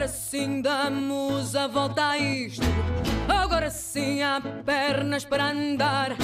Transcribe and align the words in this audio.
Agora 0.00 0.12
sim 0.14 0.62
damos 0.62 1.54
a 1.54 1.66
volta 1.66 2.08
a 2.12 2.18
isto. 2.18 2.64
Agora 3.28 3.68
sim 3.68 4.22
há 4.22 4.40
pernas 4.64 5.26
para 5.26 5.50
andar. 5.50 6.16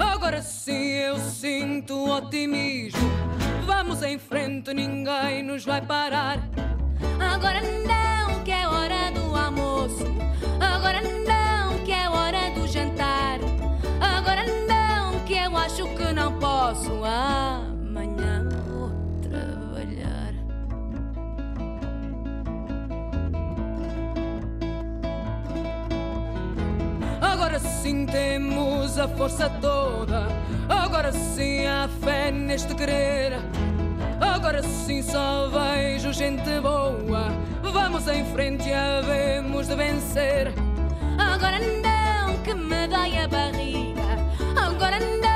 Agora 0.00 0.40
sim 0.40 0.92
eu 0.92 1.18
sinto 1.18 2.08
otimismo. 2.10 2.98
Vamos 3.66 4.02
em 4.02 4.18
frente, 4.18 4.72
ninguém 4.72 5.42
nos 5.42 5.62
vai 5.62 5.82
parar. 5.82 6.38
Agora 7.20 7.60
não, 7.60 8.42
que 8.44 8.50
é 8.50 8.66
hora 8.66 9.10
do 9.10 9.36
almoço. 9.36 10.06
Agora 10.58 11.02
não, 11.02 11.84
que 11.84 11.92
é 11.92 12.08
hora 12.08 12.50
do 12.54 12.66
jantar. 12.66 13.40
Agora 14.00 14.46
não, 14.66 15.22
que 15.26 15.34
eu 15.34 15.54
acho 15.54 15.84
que 15.96 16.14
não 16.14 16.32
posso. 16.38 17.04
Amanhã 17.04 17.71
sim 27.82 28.06
temos 28.06 28.96
a 28.96 29.08
força 29.08 29.50
toda. 29.60 30.28
Agora 30.68 31.10
sim 31.12 31.66
há 31.66 31.88
fé 32.00 32.30
neste 32.30 32.74
querer. 32.76 33.32
Agora 34.20 34.62
sim 34.62 35.02
só 35.02 35.48
vejo 35.48 36.12
gente 36.12 36.60
boa. 36.60 37.32
Vamos 37.60 38.06
em 38.06 38.24
frente 38.26 38.68
e 38.68 38.72
havemos 38.72 39.66
de 39.66 39.74
vencer. 39.74 40.54
Agora 41.18 41.58
não, 41.58 42.38
que 42.44 42.54
me 42.54 42.86
dói 42.86 43.18
a 43.18 43.26
barriga. 43.26 44.12
Agora 44.56 45.00
não, 45.00 45.31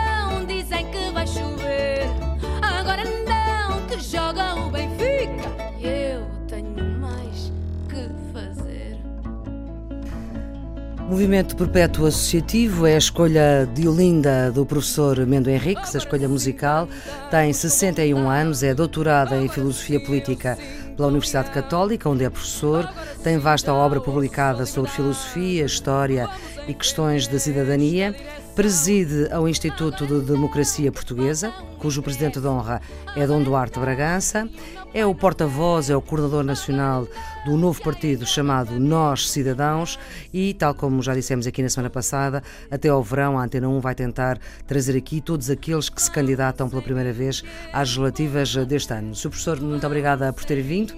Movimento 11.16 11.56
Perpétuo 11.56 12.04
Associativo 12.04 12.86
é 12.86 12.94
a 12.94 12.98
escolha 12.98 13.66
de 13.72 13.88
Olinda 13.88 14.52
do 14.52 14.66
professor 14.66 15.18
Mendo 15.24 15.48
Henriques, 15.48 15.94
a 15.94 15.98
escolha 15.98 16.28
musical. 16.28 16.86
Tem 17.30 17.50
61 17.54 18.28
anos, 18.28 18.62
é 18.62 18.74
doutorada 18.74 19.34
em 19.34 19.48
Filosofia 19.48 19.98
Política 19.98 20.58
pela 20.94 21.08
Universidade 21.08 21.50
Católica, 21.52 22.06
onde 22.06 22.22
é 22.22 22.28
professor. 22.28 22.86
Tem 23.24 23.38
vasta 23.38 23.72
obra 23.72 23.98
publicada 23.98 24.66
sobre 24.66 24.90
filosofia, 24.90 25.64
história 25.64 26.28
e 26.68 26.74
questões 26.74 27.26
da 27.26 27.38
cidadania. 27.38 28.14
Preside 28.56 29.30
ao 29.30 29.46
Instituto 29.46 30.06
de 30.06 30.22
Democracia 30.22 30.90
Portuguesa, 30.90 31.52
cujo 31.78 32.02
presidente 32.02 32.40
de 32.40 32.46
honra 32.46 32.80
é 33.14 33.26
Dom 33.26 33.42
Duarte 33.42 33.78
Bragança. 33.78 34.48
É 34.94 35.04
o 35.04 35.14
porta-voz, 35.14 35.90
é 35.90 35.94
o 35.94 36.00
coordenador 36.00 36.42
nacional 36.42 37.06
do 37.44 37.54
novo 37.54 37.82
partido 37.82 38.24
chamado 38.24 38.80
Nós 38.80 39.28
Cidadãos 39.28 39.98
e, 40.32 40.54
tal 40.54 40.74
como 40.74 41.02
já 41.02 41.14
dissemos 41.14 41.46
aqui 41.46 41.62
na 41.62 41.68
semana 41.68 41.90
passada, 41.90 42.42
até 42.70 42.88
ao 42.88 43.02
verão 43.02 43.38
a 43.38 43.44
Antena 43.44 43.68
1 43.68 43.78
vai 43.78 43.94
tentar 43.94 44.38
trazer 44.66 44.96
aqui 44.96 45.20
todos 45.20 45.50
aqueles 45.50 45.90
que 45.90 46.00
se 46.00 46.10
candidatam 46.10 46.66
pela 46.66 46.80
primeira 46.80 47.12
vez 47.12 47.44
às 47.74 47.90
legislativas 47.90 48.56
deste 48.64 48.94
ano. 48.94 49.14
Sr. 49.14 49.28
Professor, 49.28 49.60
muito 49.60 49.86
obrigada 49.86 50.32
por 50.32 50.46
ter 50.46 50.62
vindo. 50.62 50.94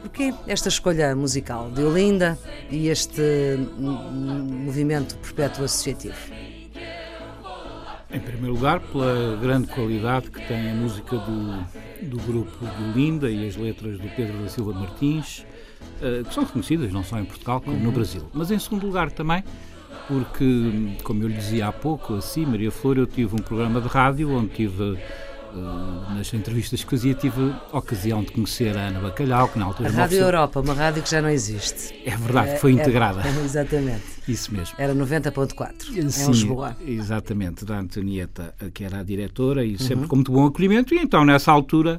Porquê 0.00 0.32
esta 0.46 0.68
escolha 0.68 1.16
musical 1.16 1.72
de 1.72 1.82
Olinda 1.82 2.38
e 2.70 2.86
este 2.86 3.58
movimento 3.80 5.16
perpétuo 5.16 5.64
associativo? 5.64 6.53
Em 8.14 8.20
primeiro 8.20 8.54
lugar, 8.54 8.78
pela 8.78 9.36
grande 9.42 9.66
qualidade 9.66 10.30
que 10.30 10.40
tem 10.46 10.70
a 10.70 10.74
música 10.74 11.16
do, 11.16 11.64
do 12.02 12.16
grupo 12.18 12.64
de 12.64 12.84
Olinda 12.84 13.28
e 13.28 13.48
as 13.48 13.56
letras 13.56 13.98
do 13.98 14.08
Pedro 14.14 14.38
da 14.38 14.48
Silva 14.48 14.72
Martins, 14.72 15.44
uh, 16.00 16.24
que 16.24 16.32
são 16.32 16.44
reconhecidas 16.44 16.92
não 16.92 17.02
só 17.02 17.18
em 17.18 17.24
Portugal 17.24 17.60
como 17.60 17.76
uhum. 17.76 17.82
no 17.82 17.90
Brasil. 17.90 18.22
Mas 18.32 18.52
em 18.52 18.58
segundo 18.60 18.86
lugar 18.86 19.10
também, 19.10 19.42
porque, 20.06 20.96
como 21.02 21.24
eu 21.24 21.28
lhe 21.28 21.34
dizia 21.34 21.66
há 21.66 21.72
pouco, 21.72 22.14
assim, 22.14 22.46
Maria 22.46 22.70
Flor, 22.70 22.98
eu 22.98 23.06
tive 23.06 23.34
um 23.34 23.38
programa 23.38 23.80
de 23.80 23.88
rádio 23.88 24.30
onde 24.30 24.48
tive 24.50 24.96
nas 26.14 26.32
entrevistas 26.32 26.82
que 26.82 26.90
fazia, 26.90 27.14
tive 27.14 27.54
a 27.72 27.78
ocasião 27.78 28.22
de 28.22 28.32
conhecer 28.32 28.76
a 28.76 28.88
Ana 28.88 29.00
Bacalhau, 29.00 29.48
que 29.48 29.58
na 29.58 29.66
altura... 29.66 29.88
A 29.88 29.92
Rádio 29.92 30.18
Europa, 30.18 30.60
uma 30.60 30.74
rádio 30.74 31.02
que 31.02 31.10
já 31.10 31.20
não 31.20 31.28
existe. 31.28 31.94
É 32.04 32.16
verdade, 32.16 32.58
foi 32.58 32.72
é, 32.72 32.74
integrada. 32.74 33.22
É, 33.26 33.30
exatamente. 33.44 34.02
Isso 34.26 34.54
mesmo. 34.54 34.74
Era 34.78 34.94
90.4, 34.94 35.96
em 35.96 36.26
Lisboa. 36.30 36.76
Exatamente, 36.86 37.64
da 37.64 37.78
Antonieta, 37.78 38.54
que 38.72 38.84
era 38.84 39.00
a 39.00 39.02
diretora, 39.02 39.64
e 39.64 39.78
sempre 39.78 40.02
uhum. 40.02 40.08
com 40.08 40.16
muito 40.16 40.32
bom 40.32 40.46
acolhimento, 40.46 40.94
e 40.94 40.98
então 40.98 41.24
nessa 41.24 41.52
altura 41.52 41.98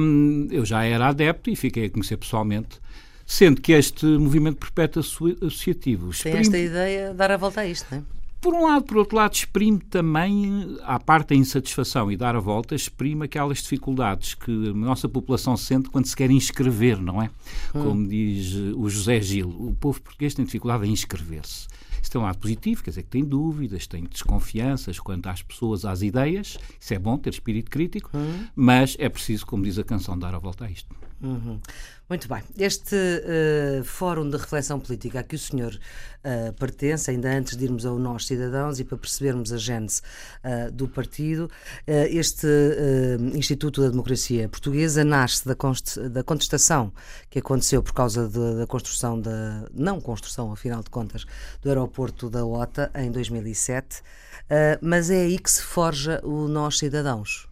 um, 0.00 0.48
eu 0.50 0.64
já 0.64 0.84
era 0.84 1.08
adepto 1.08 1.50
e 1.50 1.56
fiquei 1.56 1.86
a 1.86 1.90
conhecer 1.90 2.16
pessoalmente 2.16 2.80
sendo 3.26 3.60
que 3.60 3.70
este 3.70 4.04
movimento 4.06 4.56
perpétuo 4.56 5.00
associativo... 5.00 6.10
Tem 6.20 6.38
esta 6.38 6.58
ideia 6.58 7.10
de 7.10 7.14
dar 7.14 7.30
a 7.30 7.36
volta 7.36 7.60
a 7.60 7.66
isto, 7.66 7.86
não 7.88 7.98
é? 7.98 8.19
Por 8.40 8.54
um 8.54 8.64
lado, 8.64 8.86
por 8.86 8.96
outro 8.96 9.16
lado, 9.16 9.34
exprime 9.34 9.78
também, 9.78 10.78
à 10.82 10.98
parte 10.98 11.28
da 11.28 11.34
insatisfação 11.34 12.10
e 12.10 12.16
dar 12.16 12.34
a 12.34 12.40
volta, 12.40 12.74
exprime 12.74 13.26
aquelas 13.26 13.58
dificuldades 13.58 14.34
que 14.34 14.50
a 14.50 14.72
nossa 14.72 15.06
população 15.08 15.58
sente 15.58 15.90
quando 15.90 16.06
se 16.06 16.16
quer 16.16 16.30
inscrever, 16.30 16.98
não 16.98 17.20
é? 17.20 17.30
Hum. 17.74 17.84
Como 17.84 18.08
diz 18.08 18.54
o 18.54 18.88
José 18.88 19.20
Gil, 19.20 19.48
o 19.48 19.76
povo 19.78 20.00
português 20.00 20.32
tem 20.32 20.46
dificuldade 20.46 20.88
em 20.88 20.92
inscrever-se. 20.92 21.68
Isso 22.00 22.10
tem 22.10 22.18
um 22.18 22.24
lado 22.24 22.38
positivo, 22.38 22.82
quer 22.82 22.90
dizer 22.90 23.02
que 23.02 23.10
tem 23.10 23.22
dúvidas, 23.22 23.86
tem 23.86 24.04
desconfianças 24.04 24.98
quanto 24.98 25.28
às 25.28 25.42
pessoas, 25.42 25.84
às 25.84 26.00
ideias. 26.00 26.58
Isso 26.80 26.94
é 26.94 26.98
bom, 26.98 27.18
ter 27.18 27.30
espírito 27.30 27.70
crítico, 27.70 28.10
hum. 28.14 28.46
mas 28.56 28.96
é 28.98 29.10
preciso, 29.10 29.44
como 29.44 29.64
diz 29.64 29.78
a 29.78 29.84
canção, 29.84 30.18
dar 30.18 30.34
a 30.34 30.38
volta 30.38 30.64
a 30.64 30.70
isto. 30.70 30.96
Uhum. 31.22 31.60
Muito 32.08 32.26
bem. 32.26 32.42
Este 32.58 32.96
uh, 32.96 33.84
Fórum 33.84 34.28
de 34.28 34.36
Reflexão 34.36 34.80
Política 34.80 35.20
a 35.20 35.22
que 35.22 35.36
o 35.36 35.38
senhor 35.38 35.72
uh, 35.72 36.52
pertence, 36.54 37.08
ainda 37.08 37.30
antes 37.30 37.56
de 37.56 37.64
irmos 37.64 37.86
ao 37.86 37.98
Nós 37.98 38.26
Cidadãos 38.26 38.80
e 38.80 38.84
para 38.84 38.98
percebermos 38.98 39.52
a 39.52 39.56
gênese 39.56 40.00
uh, 40.42 40.72
do 40.72 40.88
partido, 40.88 41.48
este 41.86 42.46
Instituto 43.34 43.82
da 43.82 43.90
Democracia 43.90 44.48
Portuguesa 44.48 45.04
nasce 45.04 45.46
da, 45.46 45.54
da 46.08 46.24
contestação 46.24 46.92
que 47.28 47.38
aconteceu 47.38 47.82
por 47.82 47.92
causa 47.92 48.26
de, 48.26 48.56
da 48.56 48.66
construção, 48.66 49.20
da 49.20 49.68
não 49.72 50.00
construção, 50.00 50.50
afinal 50.52 50.82
de 50.82 50.90
contas, 50.90 51.24
do 51.62 51.68
aeroporto 51.68 52.28
da 52.28 52.44
OTA 52.44 52.90
em 52.94 53.10
2007, 53.10 54.02
mas 54.80 55.10
é 55.10 55.22
aí 55.22 55.38
que 55.38 55.50
se 55.50 55.62
forja 55.62 56.20
o 56.24 56.48
Nós 56.48 56.78
Cidadãos. 56.78 57.48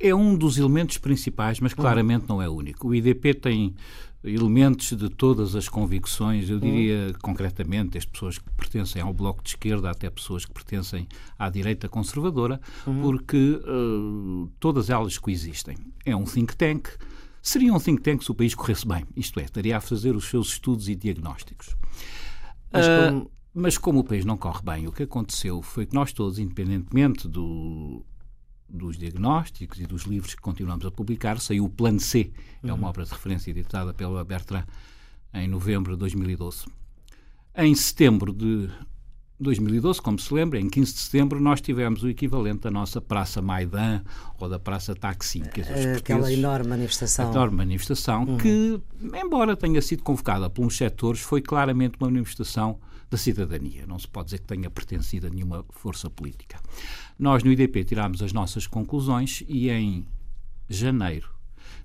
É 0.00 0.14
um 0.14 0.34
dos 0.34 0.56
elementos 0.56 0.96
principais, 0.96 1.60
mas 1.60 1.74
claramente 1.74 2.26
não 2.26 2.40
é 2.40 2.48
único. 2.48 2.88
O 2.88 2.94
IDP 2.94 3.34
tem 3.34 3.74
elementos 4.22 4.92
de 4.96 5.08
todas 5.08 5.54
as 5.54 5.68
convicções, 5.68 6.48
eu 6.50 6.58
diria 6.58 7.08
uhum. 7.08 7.12
concretamente, 7.22 7.96
as 7.96 8.04
pessoas 8.04 8.38
que 8.38 8.50
pertencem 8.50 9.00
ao 9.00 9.12
Bloco 9.14 9.42
de 9.42 9.50
Esquerda 9.50 9.90
até 9.90 10.10
pessoas 10.10 10.44
que 10.44 10.52
pertencem 10.52 11.08
à 11.38 11.48
direita 11.48 11.88
conservadora, 11.88 12.60
uhum. 12.86 13.00
porque 13.00 13.60
uh, 13.64 14.50
todas 14.58 14.90
elas 14.90 15.16
coexistem. 15.16 15.76
É 16.04 16.14
um 16.14 16.24
think 16.24 16.54
tank. 16.56 16.88
Seria 17.42 17.72
um 17.72 17.80
think 17.80 18.02
tank 18.02 18.22
se 18.22 18.30
o 18.30 18.34
país 18.34 18.54
corresse 18.54 18.86
bem, 18.86 19.06
isto 19.16 19.40
é, 19.40 19.44
estaria 19.44 19.76
a 19.76 19.80
fazer 19.80 20.14
os 20.14 20.28
seus 20.28 20.48
estudos 20.48 20.88
e 20.88 20.94
diagnósticos. 20.94 21.74
Mas 22.70 22.86
como, 22.86 23.22
uh, 23.22 23.30
mas 23.54 23.78
como 23.78 23.98
o 24.00 24.04
país 24.04 24.24
não 24.24 24.36
corre 24.36 24.62
bem, 24.62 24.86
o 24.86 24.92
que 24.92 25.04
aconteceu 25.04 25.62
foi 25.62 25.86
que 25.86 25.94
nós 25.94 26.12
todos, 26.12 26.38
independentemente 26.38 27.26
do 27.26 28.04
dos 28.90 28.98
diagnósticos 28.98 29.78
e 29.78 29.86
dos 29.86 30.02
livros 30.02 30.34
que 30.34 30.40
continuamos 30.40 30.84
a 30.84 30.90
publicar, 30.90 31.38
saiu 31.38 31.64
o 31.64 31.68
Plano 31.68 32.00
C, 32.00 32.32
é 32.62 32.72
uma 32.72 32.82
uhum. 32.82 32.88
obra 32.88 33.04
de 33.04 33.10
referência 33.10 33.50
editada 33.50 33.94
pela 33.94 34.24
Bertrand 34.24 34.64
em 35.32 35.46
novembro 35.46 35.92
de 35.92 35.98
2012. 35.98 36.66
Em 37.56 37.72
setembro 37.74 38.32
de 38.32 38.68
2012, 39.38 40.02
como 40.02 40.18
se 40.18 40.34
lembra, 40.34 40.58
em 40.58 40.68
15 40.68 40.92
de 40.92 40.98
setembro, 40.98 41.40
nós 41.40 41.60
tivemos 41.60 42.02
o 42.02 42.08
equivalente 42.08 42.62
da 42.62 42.70
nossa 42.70 43.00
Praça 43.00 43.40
Maidan 43.40 44.02
ou 44.38 44.48
da 44.48 44.58
Praça 44.58 44.94
Taksim. 44.94 45.42
Que 45.42 45.60
é 45.60 45.94
Aquela 45.96 46.32
enorme 46.32 46.70
manifestação. 46.70 47.30
Enorme 47.30 47.56
manifestação 47.58 48.24
uhum. 48.24 48.36
que, 48.38 48.80
embora 49.14 49.56
tenha 49.56 49.80
sido 49.80 50.02
convocada 50.02 50.50
por 50.50 50.66
uns 50.66 50.76
setores, 50.76 51.20
foi 51.20 51.40
claramente 51.40 51.94
uma 52.00 52.10
manifestação 52.10 52.78
da 53.10 53.18
cidadania. 53.18 53.86
Não 53.86 53.98
se 53.98 54.06
pode 54.06 54.26
dizer 54.26 54.38
que 54.38 54.46
tenha 54.46 54.70
pertencido 54.70 55.26
a 55.26 55.30
nenhuma 55.30 55.64
força 55.70 56.08
política. 56.08 56.60
Nós, 57.18 57.42
no 57.42 57.50
IDP, 57.50 57.84
tirámos 57.84 58.22
as 58.22 58.32
nossas 58.32 58.66
conclusões 58.66 59.42
e 59.48 59.68
em 59.68 60.06
janeiro 60.68 61.28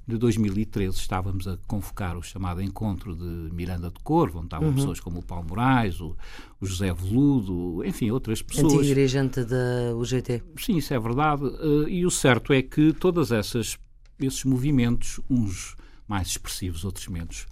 de 0.07 0.18
2013 0.18 0.95
estávamos 0.95 1.48
a 1.48 1.57
convocar 1.66 2.16
o 2.16 2.22
chamado 2.22 2.62
encontro 2.62 3.16
de 3.16 3.51
Miranda 3.51 3.89
de 3.89 4.00
Corvo, 4.04 4.38
onde 4.38 4.48
estavam 4.48 4.69
uhum. 4.69 4.75
pessoas 4.75 5.00
como 5.00 5.19
o 5.19 5.24
Paulo 5.24 5.48
Moraes, 5.50 6.00
o, 6.00 6.16
o 6.62 6.66
José 6.66 6.94
Veludo, 6.94 7.83
enfim, 7.83 8.12
outras 8.12 8.42
pessoas. 8.42 8.74
Antigo 8.74 8.83
dirigente 8.83 9.44
da 9.44 9.95
UGT. 9.95 10.44
Sim, 10.57 10.77
isso 10.77 10.94
é 10.94 11.00
verdade. 11.00 11.44
Uh, 11.44 11.89
e 11.89 12.06
o 12.06 12.12
certo 12.12 12.54
é 12.54 12.62
que 12.62 12.94
todas 12.94 13.31
essas 13.31 13.80
esses 14.19 14.45
movimentos, 14.45 15.19
uns 15.30 15.75
mais 16.07 16.27
expressivos, 16.30 16.86
outros 16.86 17.07
menos, 17.07 17.48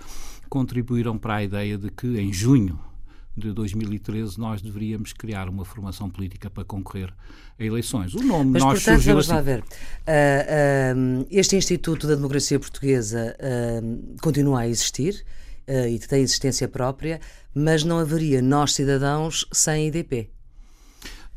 contribuíram 0.47 1.17
para 1.17 1.35
a 1.35 1.43
ideia 1.43 1.77
de 1.77 1.89
que 1.89 2.07
em 2.19 2.31
junho 2.31 2.79
de 3.35 3.51
2013 3.51 4.39
nós 4.39 4.61
deveríamos 4.61 5.11
criar 5.13 5.49
uma 5.49 5.65
formação 5.65 6.09
política 6.09 6.49
para 6.49 6.63
concorrer 6.63 7.13
a 7.59 7.63
eleições. 7.63 8.13
O 8.13 8.21
nome 8.23 8.51
Mas, 8.51 8.63
nós 8.63 8.73
portanto, 8.73 8.95
surgiu 8.95 9.13
vamos 9.13 9.25
assim. 9.25 9.35
lá 9.35 9.41
ver. 9.41 9.59
Uh, 9.59 11.21
uh, 11.21 11.27
este 11.31 11.55
Instituto 11.55 12.07
da 12.07 12.15
Democracia 12.15 12.59
Portuguesa 12.59 13.35
uh, 13.39 14.17
continua 14.21 14.61
a 14.61 14.67
existir 14.67 15.25
e 15.65 15.97
tem 15.97 16.21
existência 16.21 16.67
própria, 16.67 17.21
mas 17.55 17.85
não 17.85 17.97
haveria 17.97 18.41
nós 18.41 18.73
cidadãos 18.73 19.47
sem 19.49 19.87
IDP. 19.87 20.29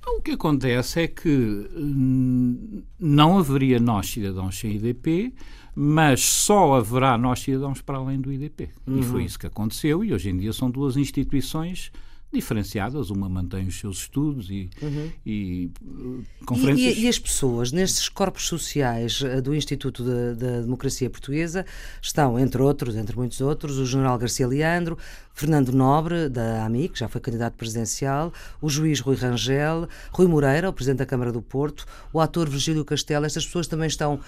O 0.05 0.21
que 0.21 0.33
acontece 0.33 1.03
é 1.03 1.07
que 1.07 1.29
hum, 1.77 2.83
não 2.99 3.39
haveria 3.39 3.79
nós 3.79 4.11
cidadãos 4.11 4.59
sem 4.59 4.77
IDP, 4.77 5.33
mas 5.79 6.23
só 6.23 6.75
haverá 6.75 7.19
nós 7.19 7.41
cidadãos 7.41 7.83
para 7.83 7.99
além 7.99 8.19
do 8.19 8.33
IDP. 8.33 8.71
Uhum. 8.87 8.99
E 8.99 9.03
foi 9.03 9.21
uhum. 9.21 9.27
isso 9.27 9.39
que 9.39 9.47
aconteceu, 9.47 10.03
e 10.03 10.15
hoje 10.15 10.31
em 10.31 10.39
dia 10.39 10.53
são 10.55 10.71
duas 10.71 10.97
instituições 10.97 11.93
diferenciadas, 12.37 13.11
uma 13.11 13.29
mantém 13.29 13.67
os 13.67 13.79
seus 13.79 13.99
estudos 13.99 14.51
e, 14.51 14.71
uhum. 14.81 15.11
e 15.25 15.71
uh, 15.83 16.25
conferências. 16.45 16.97
E, 16.97 17.05
e, 17.05 17.09
as 17.09 17.19
pessoas 17.19 17.73
nestes 17.73 18.09
corpos 18.09 18.47
sociais 18.47 19.21
uh, 19.21 19.43
do 19.43 19.55
Instituto 19.55 20.03
da 20.05 20.33
de, 20.33 20.39
de 20.39 20.63
Democracia 20.63 21.11
Portuguesa 21.11 21.67
estão, 22.01 22.39
entre 22.39 22.63
outros, 22.63 22.97
entre 22.97 23.17
muitos 23.17 23.41
outros, 23.41 23.79
o 23.79 23.87
general 23.87 24.19
Garcia 24.19 24.47
Leandro, 24.47 24.97
Fernando 25.37 25.71
Nobre, 25.71 26.31
da 26.31 26.65
AMI, 26.65 26.89
que 26.89 26.99
já 26.99 27.09
foi 27.09 27.21
candidato 27.21 27.55
presidencial, 27.55 28.33
o 28.61 28.71
juiz 28.71 29.01
Rui 29.01 29.17
Rangel, 29.17 29.87
Rui 30.11 30.27
Moreira, 30.27 30.71
o 30.71 30.73
presidente 30.73 31.01
da 31.01 31.07
Câmara 31.07 31.31
do 31.31 31.43
Porto, 31.43 31.87
o 32.11 32.21
ator 32.21 32.49
Virgílio 32.49 32.85
Castelo. 32.87 33.27
Estas 33.27 33.45
pessoas 33.45 33.67
também 33.67 33.87
estão, 33.87 34.19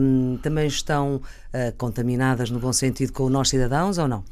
um, 0.00 0.36
também 0.38 0.66
estão 0.66 1.16
uh, 1.16 1.76
contaminadas, 1.78 2.50
no 2.50 2.58
bom 2.58 2.72
sentido, 2.72 3.12
com 3.12 3.28
nós 3.30 3.48
cidadãos 3.48 3.96
ou 3.98 4.08
não? 4.08 4.24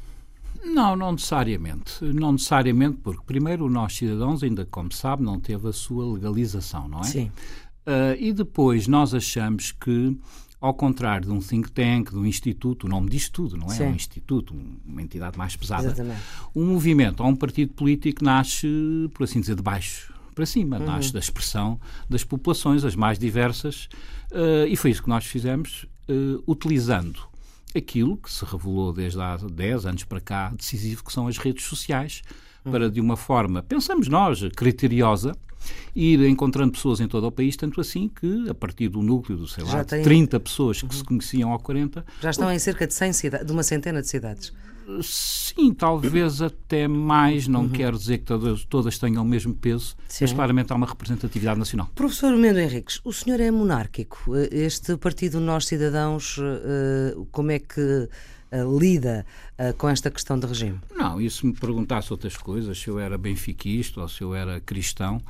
Não, 0.64 0.96
não 0.96 1.12
necessariamente. 1.12 2.04
Não 2.04 2.32
necessariamente, 2.32 2.98
porque 3.02 3.22
primeiro 3.24 3.66
o 3.66 3.70
nós 3.70 3.96
cidadãos, 3.96 4.42
ainda 4.42 4.66
como 4.66 4.92
sabe, 4.92 5.22
não 5.22 5.38
teve 5.38 5.68
a 5.68 5.72
sua 5.72 6.12
legalização, 6.12 6.88
não 6.88 7.00
é? 7.00 7.04
Sim. 7.04 7.30
Uh, 7.86 8.14
e 8.18 8.32
depois 8.32 8.86
nós 8.86 9.14
achamos 9.14 9.72
que, 9.72 10.16
ao 10.60 10.74
contrário 10.74 11.26
de 11.26 11.32
um 11.32 11.40
think 11.40 11.70
tank, 11.70 12.10
de 12.10 12.18
um 12.18 12.26
instituto, 12.26 12.86
o 12.86 12.88
nome 12.88 13.08
diz 13.08 13.28
tudo, 13.28 13.56
não 13.56 13.66
é? 13.68 13.74
Sim. 13.74 13.84
Um 13.84 13.94
instituto, 13.94 14.54
uma 14.84 15.02
entidade 15.02 15.38
mais 15.38 15.56
pesada. 15.56 15.86
Exatamente. 15.86 16.20
Um 16.54 16.66
movimento 16.66 17.22
ou 17.22 17.28
um 17.28 17.36
partido 17.36 17.72
político 17.72 18.24
nasce, 18.24 18.68
por 19.14 19.24
assim 19.24 19.40
dizer, 19.40 19.54
de 19.54 19.62
baixo 19.62 20.12
para 20.34 20.46
cima, 20.46 20.78
uhum. 20.78 20.86
nasce 20.86 21.12
da 21.12 21.18
expressão 21.18 21.80
das 22.08 22.22
populações, 22.22 22.84
as 22.84 22.94
mais 22.94 23.18
diversas, 23.18 23.88
uh, 24.30 24.66
e 24.68 24.76
foi 24.76 24.90
isso 24.90 25.02
que 25.02 25.08
nós 25.08 25.24
fizemos, 25.24 25.86
uh, 26.08 26.42
utilizando 26.46 27.28
aquilo 27.74 28.16
que 28.16 28.30
se 28.30 28.44
revelou 28.44 28.92
desde 28.92 29.20
há 29.20 29.36
10 29.36 29.86
anos 29.86 30.04
para 30.04 30.20
cá 30.20 30.52
decisivo, 30.56 31.04
que 31.04 31.12
são 31.12 31.26
as 31.26 31.38
redes 31.38 31.64
sociais, 31.64 32.22
para 32.64 32.90
de 32.90 33.00
uma 33.00 33.16
forma, 33.16 33.62
pensamos 33.62 34.08
nós, 34.08 34.40
criteriosa, 34.56 35.34
ir 35.94 36.20
encontrando 36.26 36.72
pessoas 36.72 37.00
em 37.00 37.08
todo 37.08 37.26
o 37.26 37.32
país, 37.32 37.56
tanto 37.56 37.80
assim 37.80 38.08
que, 38.08 38.48
a 38.48 38.54
partir 38.54 38.88
do 38.88 39.02
núcleo, 39.02 39.38
do, 39.38 39.48
sei 39.48 39.64
lá, 39.64 39.84
tem... 39.84 40.02
30 40.02 40.40
pessoas 40.40 40.80
que 40.80 40.86
uhum. 40.86 40.92
se 40.92 41.04
conheciam 41.04 41.52
ao 41.52 41.58
40... 41.58 42.04
Já 42.20 42.30
estão 42.30 42.52
em 42.52 42.58
cerca 42.58 42.86
de, 42.86 42.94
100 42.94 43.12
cidades, 43.12 43.46
de 43.46 43.52
uma 43.52 43.62
centena 43.62 44.00
de 44.00 44.08
cidades. 44.08 44.52
Sim, 45.02 45.74
talvez 45.74 46.40
até 46.40 46.88
mais, 46.88 47.46
não 47.46 47.62
uhum. 47.62 47.68
quero 47.68 47.98
dizer 47.98 48.18
que 48.18 48.24
todas, 48.24 48.64
todas 48.64 48.98
tenham 48.98 49.22
o 49.22 49.26
mesmo 49.26 49.54
peso, 49.54 49.94
Sim. 50.08 50.24
mas 50.24 50.32
claramente 50.32 50.72
há 50.72 50.76
uma 50.76 50.86
representatividade 50.86 51.58
nacional. 51.58 51.90
Professor 51.94 52.34
Mendo 52.34 52.58
Henriques, 52.58 52.98
o 53.04 53.12
senhor 53.12 53.38
é 53.38 53.50
monárquico. 53.50 54.34
Este 54.50 54.96
partido 54.96 55.40
Nós 55.40 55.66
Cidadãos, 55.66 56.38
eh, 56.40 57.14
como 57.30 57.50
é 57.50 57.58
que 57.58 58.08
eh, 58.50 58.62
lida 58.78 59.26
eh, 59.56 59.72
com 59.72 59.88
esta 59.88 60.10
questão 60.10 60.38
de 60.38 60.46
regime? 60.46 60.80
Não, 60.94 61.20
e 61.20 61.30
se 61.30 61.44
me 61.46 61.52
perguntasse 61.52 62.12
outras 62.12 62.36
coisas, 62.36 62.78
se 62.78 62.88
eu 62.88 62.98
era 62.98 63.16
benfiquista 63.18 64.00
ou 64.00 64.08
se 64.08 64.22
eu 64.22 64.34
era 64.34 64.60
cristão. 64.60 65.20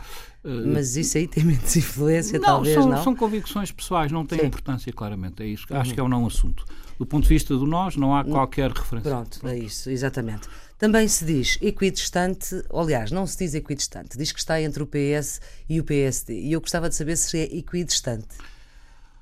Mas 0.44 0.96
isso 0.96 1.18
aí 1.18 1.26
tem 1.26 1.44
menos 1.44 1.76
influência, 1.76 2.38
não, 2.38 2.46
talvez, 2.46 2.74
são, 2.74 2.88
não? 2.88 3.04
São 3.04 3.14
convicções 3.14 3.70
pessoais, 3.70 4.10
não 4.10 4.24
tem 4.24 4.40
Sim. 4.40 4.46
importância, 4.46 4.92
claramente. 4.92 5.42
É 5.42 5.46
isso. 5.46 5.66
Uhum. 5.70 5.76
Acho 5.76 5.94
que 5.94 6.00
é 6.00 6.02
um 6.02 6.08
não 6.08 6.26
assunto 6.26 6.64
do 6.98 7.06
ponto 7.06 7.22
de 7.22 7.28
vista 7.28 7.56
do 7.56 7.66
nós, 7.66 7.96
não 7.96 8.14
há 8.14 8.24
qualquer 8.24 8.72
referência. 8.72 9.08
Pronto, 9.08 9.46
é 9.46 9.56
isso, 9.56 9.88
exatamente. 9.88 10.48
Também 10.76 11.06
se 11.06 11.24
diz 11.24 11.56
equidistante, 11.62 12.62
aliás, 12.72 13.12
não 13.12 13.26
se 13.26 13.38
diz 13.38 13.54
equidistante, 13.54 14.18
diz 14.18 14.32
que 14.32 14.40
está 14.40 14.60
entre 14.60 14.82
o 14.82 14.86
PS 14.86 15.40
e 15.68 15.78
o 15.80 15.84
PSD. 15.84 16.40
E 16.40 16.52
eu 16.52 16.60
gostava 16.60 16.88
de 16.88 16.96
saber 16.96 17.16
se 17.16 17.38
é 17.38 17.44
equidistante 17.56 18.36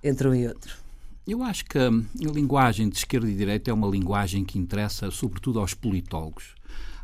entre 0.03 0.27
um 0.29 0.35
e 0.35 0.49
outro. 0.49 0.86
Eu 1.27 1.43
acho 1.43 1.65
que 1.65 1.77
a 1.77 1.91
linguagem 2.21 2.89
de 2.89 2.99
esquerda 2.99 3.29
e 3.29 3.35
direita 3.35 3.71
é 3.71 3.75
uma 3.75 3.89
linguagem 3.89 4.45
que 4.45 4.59
interessa 4.59 5.11
sobretudo 5.11 5.59
aos 5.59 5.75
politólogos. 5.75 6.55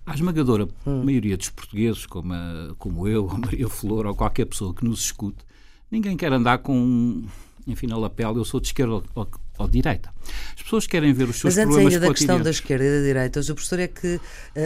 A 0.06 0.14
esmagadora 0.14 0.68
hum. 0.86 1.02
maioria 1.04 1.36
dos 1.36 1.50
portugueses, 1.50 2.06
como, 2.06 2.32
a, 2.32 2.74
como 2.78 3.08
eu, 3.08 3.28
a 3.34 3.36
Maria 3.36 3.68
Flor 3.68 4.06
ou 4.06 4.14
qualquer 4.14 4.44
pessoa 4.46 4.72
que 4.72 4.84
nos 4.84 5.00
escute, 5.00 5.38
ninguém 5.90 6.16
quer 6.16 6.32
andar 6.32 6.58
com, 6.58 7.24
enfim, 7.66 7.88
na 7.88 7.96
lapela, 7.96 8.38
eu 8.38 8.44
sou 8.44 8.60
de 8.60 8.68
esquerda 8.68 8.92
ou, 8.92 9.28
ou 9.58 9.68
direita. 9.68 10.12
As 10.56 10.62
pessoas 10.62 10.86
querem 10.86 11.12
ver 11.12 11.28
os 11.28 11.40
seus 11.40 11.56
Mas 11.56 11.58
antes 11.58 11.74
problemas 11.74 11.94
ainda 11.94 12.06
da 12.06 12.14
questão 12.14 12.40
da 12.40 12.50
esquerda 12.50 12.84
e 12.84 12.98
da 13.00 13.04
direita, 13.04 13.40
o 13.40 13.44
professor 13.54 13.80
é 13.80 13.88
que 13.88 14.16
uh, 14.16 14.20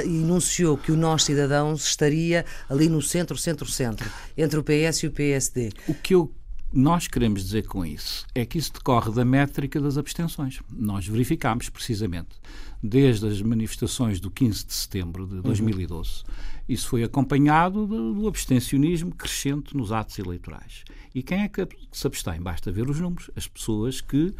enunciou 0.05 0.76
que 0.76 0.93
o 0.93 0.97
nós 0.97 1.25
cidadãos 1.25 1.87
estaria 1.87 2.44
ali 2.69 2.91
no 2.91 3.00
centro, 3.00 3.37
centro-centro, 3.38 4.11
entre 4.37 4.59
o 4.59 4.62
PS 4.62 5.02
e 5.02 5.06
o 5.06 5.11
PSD. 5.11 5.70
O 5.88 5.94
que 5.94 6.14
eu 6.14 6.31
nós 6.76 7.08
queremos 7.08 7.43
dizer 7.43 7.67
com 7.67 7.87
isso 7.87 8.26
é 8.34 8.44
que 8.44 8.58
isso 8.58 8.70
decorre 8.70 9.11
da 9.11 9.25
métrica 9.25 9.81
das 9.81 9.96
abstenções. 9.96 10.61
Nós 10.70 11.06
verificámos 11.06 11.70
precisamente, 11.70 12.37
desde 12.82 13.26
as 13.26 13.40
manifestações 13.40 14.20
do 14.20 14.31
15 14.31 14.67
de 14.67 14.75
setembro 14.75 15.26
de 15.26 15.40
2012, 15.40 16.11
uhum. 16.11 16.34
isso 16.69 16.87
foi 16.88 17.02
acompanhado 17.02 17.87
do, 17.87 18.12
do 18.12 18.28
abstencionismo 18.28 19.11
crescente 19.14 19.75
nos 19.75 19.90
atos 19.90 20.19
eleitorais. 20.19 20.84
E 21.14 21.23
quem 21.23 21.44
é 21.44 21.49
que 21.49 21.67
se 21.90 22.06
abstém? 22.06 22.43
Basta 22.43 22.70
ver 22.70 22.90
os 22.90 23.00
números. 23.00 23.31
As 23.34 23.49
pessoas 23.49 24.02
que 24.02 24.34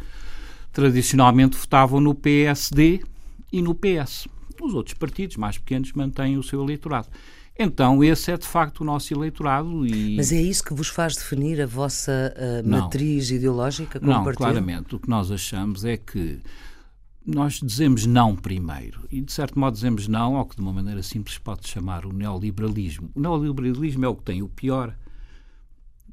tradicionalmente 0.71 1.57
votavam 1.57 1.99
no 1.99 2.13
PSD 2.13 3.01
e 3.51 3.63
no 3.63 3.73
PS. 3.73 4.27
Os 4.61 4.75
outros 4.75 4.93
partidos 4.93 5.37
mais 5.37 5.57
pequenos 5.57 5.91
mantêm 5.93 6.37
o 6.37 6.43
seu 6.43 6.61
eleitorado. 6.61 7.07
Então, 7.59 8.03
esse 8.03 8.31
é 8.31 8.37
de 8.37 8.45
facto 8.45 8.81
o 8.81 8.83
nosso 8.83 9.13
eleitorado. 9.13 9.85
E... 9.85 10.15
Mas 10.15 10.31
é 10.31 10.41
isso 10.41 10.63
que 10.63 10.73
vos 10.73 10.87
faz 10.87 11.15
definir 11.15 11.61
a 11.61 11.65
vossa 11.65 12.33
uh, 12.35 12.67
matriz 12.67 13.31
ideológica 13.31 13.99
como 13.99 14.11
não, 14.11 14.23
partido? 14.23 14.37
claramente. 14.37 14.95
O 14.95 14.99
que 14.99 15.09
nós 15.09 15.31
achamos 15.31 15.83
é 15.83 15.97
que 15.97 16.39
nós 17.25 17.59
dizemos 17.61 18.05
não 18.05 18.35
primeiro. 18.35 19.07
E, 19.11 19.21
de 19.21 19.31
certo 19.33 19.59
modo, 19.59 19.73
dizemos 19.73 20.07
não 20.07 20.35
ao 20.35 20.45
que, 20.45 20.55
de 20.55 20.61
uma 20.61 20.71
maneira 20.71 21.01
simples, 21.01 21.37
pode 21.37 21.67
chamar 21.67 22.05
o 22.05 22.13
neoliberalismo. 22.13 23.11
O 23.15 23.19
neoliberalismo 23.19 24.05
é 24.05 24.07
o 24.07 24.15
que 24.15 24.23
tem 24.23 24.41
o 24.41 24.47
pior 24.47 24.95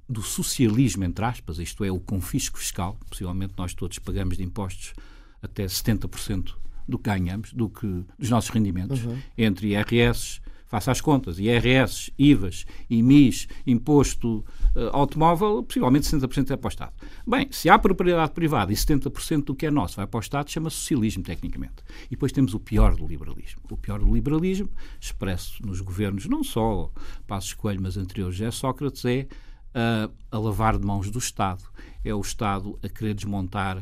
do 0.09 0.23
socialismo, 0.23 1.05
entre 1.05 1.25
aspas, 1.25 1.59
isto 1.59 1.85
é, 1.85 1.91
o 1.91 1.99
confisco 1.99 2.59
fiscal, 2.59 2.99
possivelmente 3.09 3.55
nós 3.57 3.73
todos 3.73 3.99
pagamos 3.99 4.37
de 4.37 4.43
impostos 4.43 4.93
até 5.41 5.65
70% 5.65 6.55
do 6.87 6.99
que 6.99 7.05
ganhamos, 7.05 7.53
do 7.53 7.71
que, 7.71 8.05
dos 8.19 8.29
nossos 8.29 8.51
rendimentos, 8.51 9.03
uhum. 9.05 9.19
entre 9.39 9.69
IRS, 9.69 10.41
faça 10.75 10.91
as 10.91 11.01
contas, 11.01 11.39
IRS, 11.39 12.13
IVAs, 12.19 12.67
IMIs, 12.91 13.47
imposto 13.65 14.45
uh, 14.75 14.89
automóvel, 14.93 15.63
possivelmente 15.63 16.09
60% 16.09 16.51
é 16.51 16.57
para 16.57 16.67
o 16.67 16.69
Estado. 16.69 16.93
Bem, 17.25 17.47
se 17.53 17.71
há 17.71 17.79
propriedade 17.79 18.33
privada 18.33 18.73
e 18.73 18.75
70% 18.75 19.45
do 19.45 19.55
que 19.55 19.67
é 19.67 19.71
nosso 19.71 19.95
vai 19.95 20.07
para 20.09 20.19
o 20.19 20.21
Estado, 20.21 20.51
chama-se 20.51 20.79
socialismo, 20.79 21.23
tecnicamente. 21.23 21.77
E 22.07 22.11
depois 22.11 22.33
temos 22.33 22.55
o 22.55 22.59
pior 22.59 22.97
do 22.97 23.07
liberalismo. 23.07 23.63
O 23.71 23.77
pior 23.77 24.01
do 24.01 24.13
liberalismo, 24.13 24.69
expresso 25.01 25.65
nos 25.65 25.81
governos, 25.81 26.27
não 26.27 26.43
só 26.43 26.91
Passos 27.25 27.55
Coelho, 27.55 27.81
mas 27.81 27.97
anteriores 27.97 28.41
é 28.41 28.51
Sócrates, 28.51 29.05
é 29.05 29.29
a, 29.73 30.11
a 30.33 30.39
lavar 30.41 30.77
de 30.77 30.85
mãos 30.85 31.09
do 31.09 31.21
Estado. 31.21 31.63
É 32.05 32.13
o 32.13 32.21
Estado 32.21 32.77
a 32.83 32.89
querer 32.89 33.15
desmontar 33.15 33.79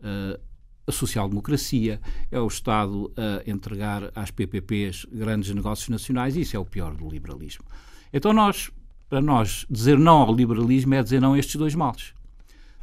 uh, 0.00 0.40
a 0.86 0.92
social-democracia, 0.92 2.00
é 2.30 2.40
o 2.40 2.46
Estado 2.46 3.12
a 3.16 3.48
entregar 3.48 4.10
às 4.14 4.30
PPPs 4.30 5.06
grandes 5.12 5.54
negócios 5.54 5.88
nacionais, 5.88 6.36
isso 6.36 6.56
é 6.56 6.58
o 6.58 6.64
pior 6.64 6.94
do 6.94 7.08
liberalismo. 7.08 7.64
Então, 8.12 8.32
nós, 8.32 8.70
para 9.08 9.20
nós, 9.20 9.64
dizer 9.70 9.98
não 9.98 10.18
ao 10.18 10.34
liberalismo 10.34 10.94
é 10.94 11.02
dizer 11.02 11.20
não 11.20 11.34
a 11.34 11.38
estes 11.38 11.56
dois 11.56 11.74
males. 11.74 12.12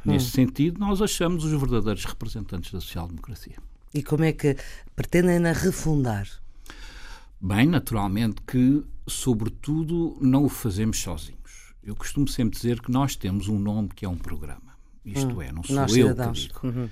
Hum. 0.04 0.12
Nesse 0.12 0.30
sentido, 0.30 0.80
nós 0.80 1.02
achamos 1.02 1.44
os 1.44 1.52
verdadeiros 1.52 2.04
representantes 2.04 2.72
da 2.72 2.80
social-democracia. 2.80 3.56
E 3.92 4.02
como 4.02 4.24
é 4.24 4.32
que 4.32 4.56
pretendem-na 4.94 5.52
refundar? 5.52 6.26
Bem, 7.40 7.66
naturalmente 7.66 8.40
que, 8.46 8.84
sobretudo, 9.06 10.16
não 10.20 10.44
o 10.44 10.48
fazemos 10.48 11.00
sozinhos. 11.00 11.74
Eu 11.82 11.96
costumo 11.96 12.28
sempre 12.28 12.56
dizer 12.56 12.80
que 12.80 12.90
nós 12.90 13.16
temos 13.16 13.48
um 13.48 13.58
nome 13.58 13.88
que 13.88 14.04
é 14.04 14.08
um 14.08 14.16
programa. 14.16 14.70
Isto 15.04 15.36
hum, 15.36 15.42
é, 15.42 15.50
não 15.50 15.62
sou 15.62 15.80
eu 15.80 15.88
cidadãos. 15.88 16.46
que 16.46 16.48
digo. 16.48 16.66
Uhum. 16.66 16.90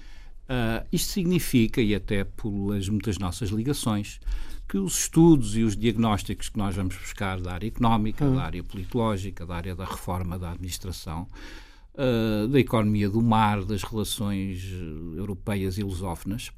Uh, 0.49 0.87
isto 0.90 1.12
significa, 1.12 1.81
e 1.81 1.95
até 1.95 2.25
pelas 2.25 2.88
muitas 2.88 3.19
nossas 3.19 3.50
ligações, 3.50 4.19
que 4.67 4.78
os 4.78 5.00
estudos 5.00 5.57
e 5.57 5.62
os 5.62 5.76
diagnósticos 5.76 6.49
que 6.49 6.59
nós 6.59 6.75
vamos 6.75 6.97
buscar 6.97 7.40
da 7.40 7.52
área 7.52 7.67
económica, 7.67 8.25
uhum. 8.25 8.37
da 8.37 8.43
área 8.43 8.62
politológica, 8.62 9.45
da 9.47 9.57
área 9.57 9.75
da 9.75 9.85
reforma 9.85 10.38
da 10.38 10.52
administração, 10.52 11.26
uh, 11.95 12.49
da 12.49 12.59
economia 12.59 13.09
do 13.11 13.21
mar, 13.21 13.64
das 13.64 13.83
relações 13.83 14.62
europeias 15.17 15.78
e 15.78 15.83
lusófonas, 15.83 16.50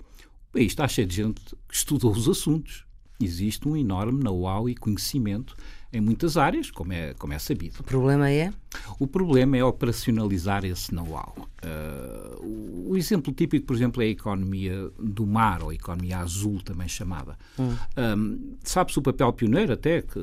o 0.51 0.53
país 0.53 0.67
está 0.67 0.87
cheio 0.89 1.07
de 1.07 1.17
gente 1.17 1.41
que 1.69 1.75
estudou 1.75 2.11
os 2.11 2.29
assuntos. 2.29 2.85
Existe 3.21 3.69
um 3.69 3.77
enorme 3.77 4.25
know-how 4.25 4.69
e 4.69 4.75
conhecimento 4.75 5.55
em 5.93 6.01
muitas 6.01 6.37
áreas, 6.37 6.71
como 6.71 6.93
é, 6.93 7.15
como 7.15 7.33
é 7.33 7.39
sabido. 7.39 7.81
O 7.81 7.85
problema 7.85 8.31
é? 8.31 8.53
O 8.99 9.07
problema 9.07 9.57
é 9.57 9.65
operacionalizar 9.65 10.65
esse 10.65 10.95
know-how. 10.95 11.35
Uh, 11.65 12.45
o 12.91 12.97
exemplo 12.97 13.33
típico, 13.33 13.67
por 13.67 13.77
exemplo, 13.77 14.03
é 14.03 14.07
a 14.07 14.09
economia 14.09 14.91
do 14.99 15.25
mar, 15.25 15.63
ou 15.63 15.71
a 15.71 15.75
economia 15.75 16.19
azul, 16.19 16.61
também 16.61 16.89
chamada. 16.89 17.39
Hum. 17.57 17.77
Um, 17.97 18.57
Sabe-se 18.65 18.99
o 18.99 19.03
papel 19.03 19.33
pioneiro, 19.33 19.73
até, 19.73 20.03
que, 20.03 20.19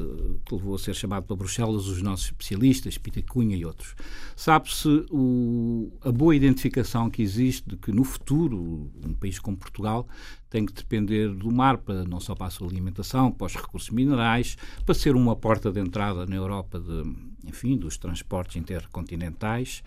que, 0.45 0.53
levou 0.53 0.75
a 0.75 0.77
ser 0.77 0.93
chamado 0.93 1.23
para 1.23 1.35
Bruxelas 1.37 1.87
os 1.87 2.01
nossos 2.01 2.25
especialistas, 2.25 2.97
Pita 2.97 3.21
Cunha 3.21 3.55
e 3.55 3.63
outros. 3.63 3.95
Sabe-se 4.35 5.05
a 6.03 6.11
boa 6.11 6.35
identificação 6.35 7.09
que 7.09 7.21
existe 7.21 7.69
de 7.69 7.77
que, 7.77 7.89
no 7.93 8.03
futuro, 8.03 8.91
um 9.01 9.13
país 9.13 9.39
como 9.39 9.55
Portugal 9.55 10.05
tem 10.49 10.65
que 10.65 10.73
depender 10.73 11.29
do 11.29 11.49
mar, 11.49 11.77
para, 11.77 12.03
não 12.03 12.19
só 12.19 12.35
para 12.35 12.47
a 12.47 12.49
sua 12.49 12.67
alimentação, 12.67 13.31
para 13.31 13.47
os 13.47 13.55
recursos 13.55 13.91
minerais, 13.91 14.57
para 14.85 14.93
ser 14.93 15.15
uma 15.15 15.37
porta 15.37 15.71
de 15.71 15.79
entrada 15.79 16.25
na 16.25 16.35
Europa 16.35 16.81
de, 16.81 17.15
enfim, 17.47 17.77
dos 17.77 17.97
transportes 17.97 18.57
intercontinentais. 18.57 19.81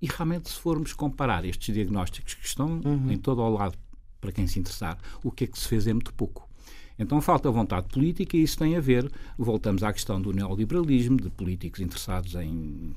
E 0.00 0.06
realmente, 0.06 0.48
se 0.48 0.58
formos 0.58 0.92
comparar 0.92 1.44
estes 1.44 1.74
diagnósticos 1.74 2.34
que 2.34 2.46
estão 2.46 2.80
uhum. 2.84 3.10
em 3.10 3.18
todo 3.18 3.42
o 3.42 3.48
lado, 3.48 3.76
para 4.20 4.32
quem 4.32 4.46
se 4.46 4.58
interessar, 4.58 4.98
o 5.22 5.30
que 5.30 5.44
é 5.44 5.46
que 5.46 5.58
se 5.58 5.66
fez 5.68 5.86
é 5.86 5.92
muito 5.92 6.12
pouco. 6.14 6.48
Então 6.98 7.20
falta 7.20 7.48
vontade 7.50 7.88
política 7.88 8.36
e 8.36 8.42
isso 8.42 8.58
tem 8.58 8.76
a 8.76 8.80
ver, 8.80 9.10
voltamos 9.36 9.84
à 9.84 9.92
questão 9.92 10.20
do 10.20 10.32
neoliberalismo, 10.32 11.16
de 11.16 11.30
políticos 11.30 11.80
interessados 11.80 12.34
em 12.34 12.92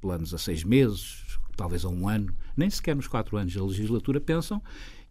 planos 0.00 0.34
a 0.34 0.38
seis 0.38 0.64
meses, 0.64 1.38
talvez 1.56 1.84
a 1.84 1.88
um 1.88 2.08
ano, 2.08 2.34
nem 2.56 2.68
sequer 2.68 2.96
nos 2.96 3.06
quatro 3.06 3.36
anos 3.36 3.54
da 3.54 3.64
legislatura 3.64 4.20
pensam 4.20 4.60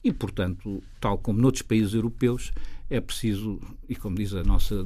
e, 0.04 0.12
portanto, 0.12 0.84
tal 1.00 1.18
como 1.18 1.40
noutros 1.40 1.62
países 1.62 1.94
europeus, 1.94 2.52
é 2.90 3.00
preciso, 3.00 3.60
e 3.88 3.96
como 3.96 4.18
diz 4.18 4.34
a 4.34 4.44
nossa 4.44 4.86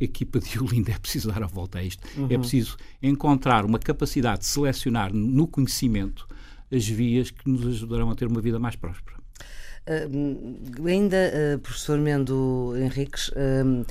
equipa 0.00 0.38
de 0.38 0.58
Olinda, 0.60 0.92
é 0.92 0.98
preciso 0.98 1.28
dar 1.28 1.42
a 1.42 1.46
volta 1.46 1.78
a 1.78 1.82
isto. 1.82 2.06
É 2.16 2.20
uhum. 2.20 2.26
É 2.30 2.38
preciso 2.38 2.76
encontrar 3.02 3.64
uma 3.64 3.78
capacidade 3.78 4.40
de 4.40 4.46
selecionar 4.46 5.12
no 5.12 5.46
conhecimento 5.46 6.26
as 6.70 6.86
vias 6.86 7.30
que 7.30 7.48
nos 7.48 7.66
ajudarão 7.66 8.10
a 8.10 8.14
ter 8.14 8.26
uma 8.26 8.40
vida 8.40 8.58
mais 8.58 8.76
próspera. 8.76 9.18
Uh, 9.88 10.86
ainda, 10.86 11.16
uh, 11.16 11.58
professor 11.60 11.98
Mendo 11.98 12.74
Henriques, 12.76 13.28
uh, 13.28 13.86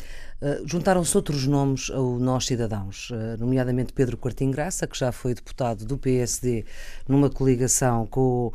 juntaram-se 0.63 1.17
outros 1.17 1.47
nomes 1.47 1.89
ao 1.89 2.19
Nós 2.19 2.45
Cidadãos, 2.45 3.09
nomeadamente 3.39 3.91
Pedro 3.91 4.15
Quartim 4.15 4.51
Graça, 4.51 4.85
que 4.85 4.95
já 4.95 5.11
foi 5.11 5.33
deputado 5.33 5.83
do 5.83 5.97
PSD 5.97 6.63
numa 7.07 7.27
coligação 7.27 8.05
com 8.05 8.53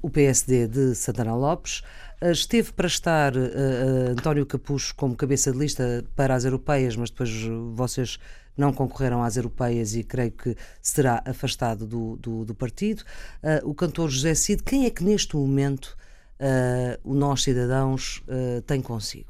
o 0.00 0.08
PSD 0.08 0.68
de 0.68 0.94
Santana 0.94 1.34
Lopes. 1.34 1.82
Esteve 2.30 2.72
para 2.72 2.86
estar 2.86 3.32
António 4.10 4.46
Capucho 4.46 4.94
como 4.94 5.14
cabeça 5.14 5.52
de 5.52 5.58
lista 5.58 6.04
para 6.16 6.34
as 6.34 6.44
europeias, 6.44 6.96
mas 6.96 7.10
depois 7.10 7.30
vocês 7.74 8.18
não 8.56 8.72
concorreram 8.72 9.22
às 9.22 9.36
europeias 9.36 9.94
e 9.94 10.04
creio 10.04 10.32
que 10.32 10.56
será 10.80 11.22
afastado 11.26 11.86
do, 11.86 12.16
do, 12.16 12.44
do 12.44 12.54
partido. 12.54 13.02
o 13.64 13.74
cantor 13.74 14.08
José 14.08 14.34
Cid, 14.34 14.62
quem 14.62 14.86
é 14.86 14.90
que 14.90 15.02
neste 15.02 15.36
momento 15.36 15.96
uh, 16.40 16.98
o 17.02 17.14
Nós 17.14 17.42
Cidadãos 17.42 18.22
uh, 18.28 18.62
tem 18.62 18.80
consigo? 18.80 19.26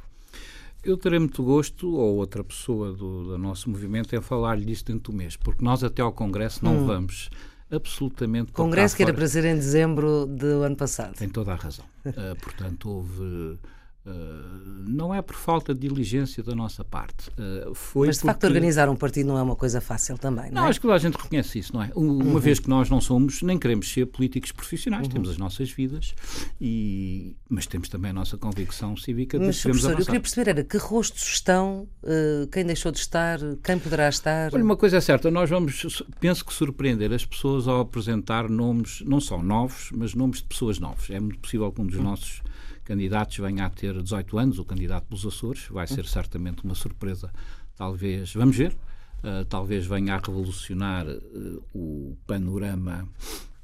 Eu 0.83 0.99
terei 0.99 1.19
muito 1.19 1.43
gosto, 1.43 1.95
ou 1.95 2.17
outra 2.17 2.45
pessoa 2.45 2.93
do, 2.93 3.25
do 3.25 3.39
nosso 3.39 3.71
movimento, 3.71 4.15
em 4.15 4.21
falar-lhe 4.21 4.67
disso 4.67 4.85
dentro 4.85 5.13
do 5.13 5.17
mês, 5.17 5.35
porque 5.35 5.65
nós 5.65 5.83
até 5.83 6.03
ao 6.03 6.13
Congresso 6.13 6.63
não 6.63 6.77
hum. 6.77 6.87
vamos 6.87 7.31
absolutamente. 7.75 8.53
Congresso 8.53 8.97
que 8.97 9.03
era 9.03 9.13
para 9.13 9.27
ser 9.27 9.45
em 9.45 9.55
dezembro 9.55 10.27
do 10.27 10.63
ano 10.63 10.77
passado. 10.77 11.15
Tem 11.15 11.29
toda 11.29 11.53
a 11.53 11.57
razão. 11.57 11.85
uh, 12.07 12.37
portanto, 12.41 12.89
houve 12.89 13.59
Uh, 14.07 14.85
não 14.87 15.15
é 15.15 15.23
por 15.23 15.35
falta 15.35 15.73
de 15.73 15.81
diligência 15.81 16.43
da 16.43 16.55
nossa 16.55 16.85
parte. 16.85 17.31
Uh, 17.31 17.75
foi 17.75 18.09
Mas 18.09 18.17
de 18.17 18.23
porque... 18.23 18.33
facto 18.33 18.45
organizar 18.45 18.87
um 18.91 18.97
partido 18.97 19.29
não 19.29 19.39
é 19.39 19.43
uma 19.43 19.57
coisa 19.57 19.81
fácil 19.81 20.19
também, 20.19 20.51
não, 20.51 20.61
não 20.61 20.67
é? 20.67 20.69
acho 20.69 20.79
que 20.79 20.83
toda 20.83 20.95
a 20.95 20.99
gente 20.99 21.17
reconhece 21.17 21.59
isso, 21.59 21.73
não 21.73 21.83
é? 21.83 21.91
Uma 21.95 22.35
uhum. 22.35 22.39
vez 22.39 22.59
que 22.59 22.69
nós 22.69 22.91
não 22.91 23.01
somos, 23.01 23.41
nem 23.41 23.59
queremos 23.59 23.91
ser 23.91 24.05
políticos 24.05 24.53
profissionais, 24.53 25.07
uhum. 25.07 25.13
temos 25.13 25.31
as 25.31 25.39
nossas 25.39 25.71
vidas, 25.71 26.15
e... 26.61 27.35
mas 27.49 27.67
temos 27.67 27.89
também 27.89 28.11
a 28.11 28.15
nossa 28.15 28.37
convicção 28.37 28.95
cívica 28.95 29.39
de 29.39 29.47
mas, 29.47 29.63
que 29.63 29.71
eu 29.71 29.97
queria 29.97 30.21
perceber 30.21 30.51
era 30.51 30.63
que 30.63 30.77
rostos 30.77 31.23
estão, 31.23 31.89
uh, 32.03 32.47
quem 32.53 32.67
deixou 32.67 32.93
de 32.93 32.99
estar, 32.99 33.39
quem 33.63 33.79
poderá 33.79 34.11
estar? 34.11 34.53
Olha, 34.53 34.63
uma 34.63 34.77
coisa 34.77 34.99
é 34.99 35.01
certa, 35.01 35.31
nós 35.31 35.49
vamos, 35.49 36.03
penso 36.21 36.45
que 36.45 36.53
surpreender 36.53 37.11
as 37.11 37.25
pessoas 37.25 37.67
ao 37.67 37.81
apresentar 37.81 38.51
nomes, 38.51 39.03
não 39.07 39.19
só 39.19 39.43
novos, 39.43 39.91
mas 39.95 40.15
nomes 40.15 40.43
de 40.43 40.45
pessoas 40.45 40.79
novas. 40.79 41.09
É 41.09 41.19
muito 41.19 41.39
possível 41.39 41.73
que 41.73 41.81
um 41.81 41.87
dos 41.87 41.97
uhum. 41.97 42.03
nossos 42.03 42.43
candidatos 42.85 43.39
venha 43.39 43.67
a 43.67 43.71
ter 43.71 44.01
18 44.01 44.39
anos, 44.39 44.59
o 44.59 44.65
candidato 44.65 45.07
pelos 45.07 45.27
Açores, 45.27 45.67
vai 45.71 45.87
ser 45.87 46.05
certamente 46.07 46.65
uma 46.65 46.75
surpresa, 46.75 47.33
talvez, 47.77 48.35
vamos 48.35 48.57
ver, 48.57 48.73
uh, 48.73 49.45
talvez 49.49 49.87
venha 49.87 50.15
a 50.15 50.19
revolucionar 50.19 51.07
uh, 51.07 51.63
o 51.75 52.17
panorama 52.27 53.09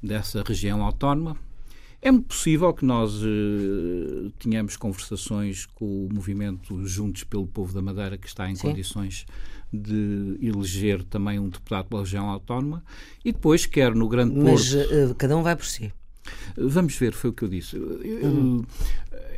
dessa 0.01 0.43
região 0.43 0.83
autónoma. 0.83 1.37
É 2.01 2.11
muito 2.11 2.29
possível 2.29 2.73
que 2.73 2.83
nós 2.83 3.13
uh, 3.21 4.31
tenhamos 4.39 4.75
conversações 4.75 5.67
com 5.67 6.07
o 6.07 6.09
movimento 6.11 6.83
Juntos 6.87 7.23
pelo 7.23 7.45
Povo 7.45 7.73
da 7.73 7.81
Madeira, 7.81 8.17
que 8.17 8.27
está 8.27 8.49
em 8.49 8.55
Sim. 8.55 8.69
condições 8.69 9.25
de 9.71 10.37
eleger 10.41 11.03
também 11.03 11.39
um 11.39 11.47
deputado 11.47 11.85
pela 11.85 12.01
região 12.01 12.27
autónoma, 12.27 12.83
e 13.23 13.31
depois, 13.31 13.65
quer 13.65 13.93
no 13.93 14.09
Grande 14.09 14.33
Porto... 14.33 14.49
Mas 14.49 14.73
cada 15.17 15.37
um 15.37 15.43
vai 15.43 15.55
por 15.55 15.65
si. 15.65 15.93
Vamos 16.57 16.95
ver, 16.95 17.13
foi 17.13 17.29
o 17.29 17.33
que 17.33 17.43
eu 17.43 17.49
disse. 17.49 17.77
Uhum. 17.77 18.63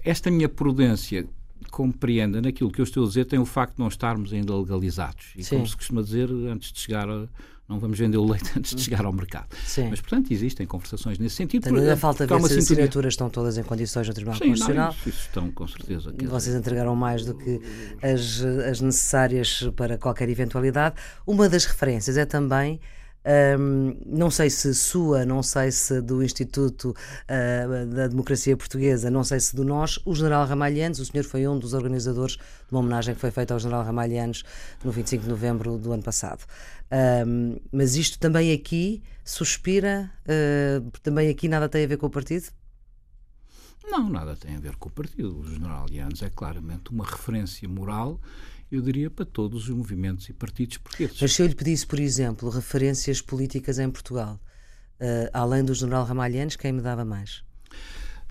Esta 0.04 0.30
minha 0.30 0.50
prudência 0.50 1.28
compreenda 1.72 2.42
naquilo 2.42 2.72
que 2.72 2.80
eu 2.80 2.84
estou 2.84 3.06
a 3.06 3.08
dizer 3.08 3.26
tem 3.26 3.40
o 3.40 3.46
facto 3.46 3.76
de 3.76 3.80
não 3.80 3.88
estarmos 3.88 4.32
ainda 4.34 4.56
legalizados. 4.56 5.28
E 5.36 5.44
Sim. 5.44 5.56
como 5.56 5.68
se 5.68 5.76
costuma 5.76 6.02
dizer, 6.02 6.30
antes 6.30 6.72
de 6.72 6.80
chegar 6.80 7.10
a, 7.10 7.28
não 7.68 7.80
vamos 7.80 7.98
vender 7.98 8.18
o 8.18 8.26
leite 8.26 8.52
antes 8.58 8.76
de 8.76 8.82
chegar 8.82 9.06
ao 9.06 9.14
mercado. 9.14 9.48
Sim. 9.66 9.90
Mas, 9.90 10.02
portanto, 10.02 10.32
existem 10.32 10.68
conversações 10.68 11.18
nesse 11.18 11.36
sentido. 11.36 11.64
Portanto, 11.64 11.82
ainda 11.82 11.98
falta 11.98 12.28
ver 12.28 12.40
se 12.42 12.46
as 12.46 12.58
assinaturas 12.58 13.14
estão 13.14 13.30
todas 13.30 13.58
em 13.58 13.64
condições 13.64 14.08
no 14.08 14.14
Tribunal 14.14 14.38
Sim, 14.38 14.50
Constitucional. 14.50 14.88
Não, 14.88 14.92
isso, 14.92 15.10
isso 15.10 15.20
estão, 15.22 15.52
com 15.52 15.68
certeza. 15.68 16.14
Vocês 16.18 16.44
dizer... 16.44 16.58
entregaram 16.60 16.96
mais 16.96 17.26
do 17.26 17.34
que 17.34 17.62
as, 18.02 18.42
as 18.70 18.82
necessárias 18.82 19.70
para 19.76 19.98
qualquer 19.98 20.30
eventualidade. 20.30 20.96
Uma 21.26 21.48
das 21.50 21.66
referências 21.66 22.18
é 22.18 22.26
também 22.26 22.80
um, 23.58 23.98
não 24.06 24.30
sei 24.30 24.50
se 24.50 24.74
sua, 24.76 25.26
não 25.26 25.42
sei 25.42 25.72
se 25.72 26.02
do 26.02 26.24
Instituto 26.24 26.90
uh, 26.90 27.86
da 27.88 28.08
Democracia 28.08 28.56
Portuguesa, 28.58 29.10
não 29.10 29.24
sei 29.24 29.40
se 29.40 29.56
do 29.56 29.64
nós, 29.64 30.00
o 30.06 30.14
General 30.14 30.46
Ramalhianos, 30.46 31.00
o 31.00 31.06
senhor 31.06 31.24
foi 31.24 31.48
um 31.48 31.58
dos 31.58 31.74
organizadores 31.74 32.36
de 32.36 32.72
uma 32.72 32.82
homenagem 32.82 33.16
que 33.16 33.22
foi 33.22 33.32
feita 33.32 33.54
ao 33.54 33.60
General 33.60 33.84
Ramalhianos 33.84 34.44
no 34.84 34.92
25 34.92 35.24
de 35.24 35.30
novembro 35.30 35.78
do 35.78 35.94
ano 35.94 36.04
passado. 36.04 36.44
Um, 37.26 37.58
mas 37.72 37.96
isto 37.96 38.20
também 38.20 38.52
aqui 38.52 39.02
suspira, 39.24 40.12
uh, 40.26 40.92
também 41.02 41.30
aqui 41.30 41.48
nada 41.48 41.70
tem 41.70 41.86
a 41.86 41.88
ver 41.88 41.98
com 41.98 42.08
o 42.08 42.10
partido? 42.10 42.48
Não, 43.86 44.10
nada 44.10 44.36
tem 44.36 44.56
a 44.56 44.60
ver 44.60 44.76
com 44.76 44.90
o 44.90 44.92
partido. 44.92 45.40
O 45.40 45.48
General 45.48 45.86
Lianos 45.88 46.22
é 46.22 46.30
claramente 46.30 46.92
uma 46.92 47.06
referência 47.06 47.68
moral 47.68 48.20
eu 48.76 48.82
diria, 48.82 49.10
para 49.10 49.26
todos 49.26 49.70
os 49.70 49.76
movimentos 49.76 50.28
e 50.30 50.34
partidos 50.34 50.78
portugueses. 50.78 51.22
Mas 51.22 51.34
se 51.34 51.42
eu 51.42 51.48
lhe 51.48 51.56
pedisse, 51.56 51.86
por 51.86 52.00
exemplo, 52.00 52.50
referências 52.50 53.22
políticas 53.22 53.78
em 53.78 53.90
Portugal, 53.90 54.40
uh, 55.00 55.30
além 55.32 55.64
do 55.64 55.74
general 55.74 56.06
Ramalhianes, 56.06 56.56
quem 56.56 56.72
me 56.72 56.82
dava 56.82 57.06
mais? 57.06 57.44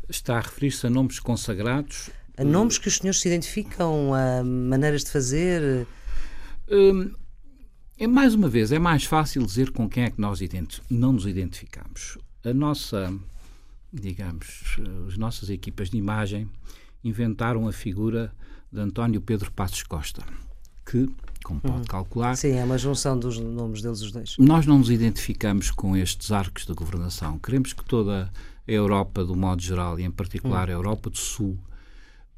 Está 0.08 0.38
a 0.38 0.40
referir-se 0.40 0.86
a 0.86 0.90
nomes 0.90 1.20
consagrados? 1.20 2.10
A 2.36 2.44
nomes 2.44 2.78
que 2.78 2.88
os 2.88 2.96
senhores 2.96 3.20
se 3.20 3.28
identificam, 3.28 4.12
a 4.14 4.42
maneiras 4.42 5.04
de 5.04 5.10
fazer? 5.10 5.86
Uh, 6.68 7.14
é 7.98 8.06
mais 8.06 8.34
uma 8.34 8.48
vez, 8.48 8.72
é 8.72 8.78
mais 8.78 9.04
fácil 9.04 9.46
dizer 9.46 9.70
com 9.70 9.88
quem 9.88 10.04
é 10.04 10.10
que 10.10 10.20
nós 10.20 10.40
não 10.90 11.12
nos 11.12 11.26
identificamos. 11.26 12.18
A 12.44 12.52
nossa, 12.52 13.14
digamos, 13.92 14.76
as 15.06 15.16
nossas 15.16 15.50
equipas 15.50 15.88
de 15.88 15.98
imagem 15.98 16.48
inventaram 17.04 17.68
a 17.68 17.72
figura 17.72 18.34
de 18.72 18.80
António 18.80 19.20
Pedro 19.20 19.52
Passos 19.52 19.82
Costa, 19.82 20.22
que, 20.86 21.08
como 21.44 21.60
pode 21.60 21.76
uhum. 21.76 21.84
calcular. 21.84 22.36
Sim, 22.36 22.52
é 22.52 22.64
uma 22.64 22.78
junção 22.78 23.18
dos 23.18 23.38
nomes 23.38 23.82
deles 23.82 24.00
os 24.00 24.10
dois. 24.10 24.36
Nós 24.38 24.66
não 24.66 24.78
nos 24.78 24.90
identificamos 24.90 25.70
com 25.70 25.96
estes 25.96 26.32
arcos 26.32 26.64
da 26.64 26.72
governação. 26.72 27.38
Queremos 27.38 27.72
que 27.72 27.84
toda 27.84 28.30
a 28.66 28.72
Europa, 28.72 29.24
do 29.24 29.36
modo 29.36 29.60
geral, 29.60 30.00
e 30.00 30.04
em 30.04 30.10
particular 30.10 30.68
uhum. 30.68 30.74
a 30.74 30.78
Europa 30.78 31.10
do 31.10 31.18
Sul, 31.18 31.58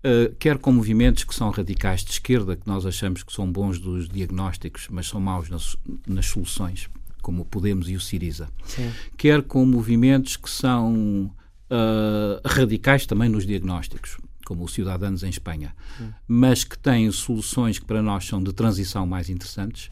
uh, 0.02 0.34
quer 0.38 0.58
com 0.58 0.72
movimentos 0.72 1.22
que 1.22 1.34
são 1.34 1.50
radicais 1.50 2.02
de 2.04 2.10
esquerda, 2.10 2.56
que 2.56 2.66
nós 2.66 2.84
achamos 2.84 3.22
que 3.22 3.32
são 3.32 3.50
bons 3.50 3.78
dos 3.78 4.08
diagnósticos, 4.08 4.88
mas 4.90 5.06
são 5.06 5.20
maus 5.20 5.48
nas, 5.48 5.76
nas 6.06 6.26
soluções, 6.26 6.90
como 7.22 7.42
o 7.42 7.44
Podemos 7.44 7.88
e 7.88 7.94
o 7.94 8.00
Siriza, 8.00 8.48
Sim. 8.66 8.90
quer 9.16 9.42
com 9.42 9.64
movimentos 9.64 10.36
que 10.36 10.50
são 10.50 11.30
uh, 11.70 12.40
radicais 12.44 13.06
também 13.06 13.28
nos 13.28 13.46
diagnósticos 13.46 14.18
como 14.44 14.64
o 14.64 14.68
Ciudadanos 14.68 15.22
em 15.22 15.28
Espanha, 15.28 15.74
hum. 16.00 16.10
mas 16.26 16.64
que 16.64 16.78
têm 16.78 17.10
soluções 17.10 17.78
que 17.78 17.84
para 17.84 18.02
nós 18.02 18.26
são 18.26 18.42
de 18.42 18.52
transição 18.52 19.06
mais 19.06 19.28
interessantes, 19.30 19.90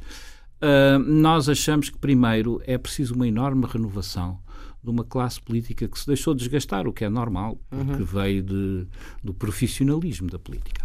uh, 0.61 0.99
nós 0.99 1.49
achamos 1.49 1.90
que 1.90 1.99
primeiro 1.99 2.61
é 2.66 2.76
preciso 2.78 3.14
uma 3.14 3.26
enorme 3.26 3.66
renovação 3.66 4.38
de 4.82 4.90
uma 4.90 5.04
classe 5.04 5.40
política 5.40 5.87
que 5.87 5.99
se 5.99 6.06
deixou 6.06 6.35
desgastar, 6.35 6.88
o 6.88 6.92
que 6.92 7.04
é 7.04 7.09
normal, 7.09 7.59
porque 7.71 8.02
uhum. 8.02 8.04
veio 8.04 8.42
de, 8.42 8.87
do 9.23 9.32
profissionalismo 9.32 10.28
da 10.28 10.38
política. 10.38 10.82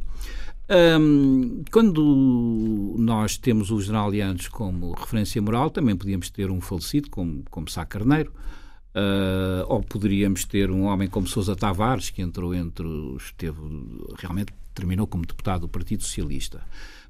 Um, 0.70 1.64
quando 1.72 2.96
nós 2.98 3.38
temos 3.38 3.72
os 3.72 3.86
jornalianos 3.86 4.50
como 4.50 4.92
referência 4.92 5.42
moral, 5.42 5.70
também 5.70 5.96
podíamos 5.96 6.30
ter 6.30 6.52
um 6.52 6.60
falecido 6.60 7.10
como, 7.10 7.44
como 7.50 7.70
Sá 7.70 7.86
Carneiro, 7.86 8.34
uh, 8.98 9.66
ou 9.68 9.82
poderíamos 9.82 10.44
ter 10.46 10.72
um 10.72 10.86
homem 10.86 11.08
como 11.08 11.28
Sousa 11.28 11.56
Tavares, 11.56 12.10
que 12.10 12.22
entrou 12.22 12.54
entre 12.54 12.86
os. 12.86 13.32
Teve, 13.38 13.60
realmente 14.18 14.52
terminou 14.74 15.08
como 15.08 15.26
deputado 15.26 15.62
do 15.62 15.70
Partido 15.70 16.04
Socialista. 16.04 16.62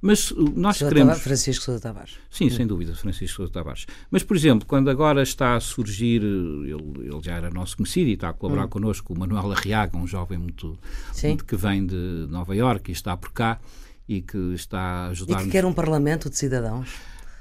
Mas 0.02 0.32
nós 0.56 0.78
Sousa 0.78 0.90
queremos. 0.90 1.10
Tavares, 1.10 1.24
Francisco 1.24 1.66
Sousa 1.66 1.82
Tavares. 1.82 2.18
Sim, 2.30 2.50
sem 2.50 2.68
dúvida, 2.68 2.96
Francisco 2.96 3.38
Sousa 3.38 3.52
Tavares. 3.52 3.86
Mas, 4.12 4.24
por 4.24 4.38
exemplo, 4.38 4.66
quando 4.66 4.90
agora 4.90 5.24
está 5.24 5.56
a 5.56 5.60
surgir, 5.60 6.22
ele, 6.22 7.08
ele 7.08 7.20
já 7.22 7.34
era 7.34 7.50
nosso 7.50 7.76
conhecido 7.76 8.10
e 8.10 8.14
está 8.14 8.30
a 8.30 8.34
colaborar 8.34 8.66
hum. 8.66 8.70
connosco, 8.70 9.14
o 9.14 9.20
Manuel 9.20 9.52
Arriaga, 9.52 9.98
um 9.98 10.08
jovem 10.08 10.38
muito, 10.38 10.78
muito, 11.24 11.46
que 11.46 11.56
vem 11.56 11.86
de 11.86 12.28
Nova 12.30 12.56
Iorque 12.56 12.92
e 12.92 12.94
está 12.94 13.18
por 13.18 13.32
cá 13.32 13.60
e 14.08 14.22
que 14.22 14.38
está 14.54 14.80
a 14.80 15.08
ajudar. 15.08 15.42
E 15.42 15.46
que 15.46 15.52
quer 15.52 15.66
um 15.66 15.74
parlamento 15.74 16.30
de 16.30 16.38
cidadãos? 16.38 16.90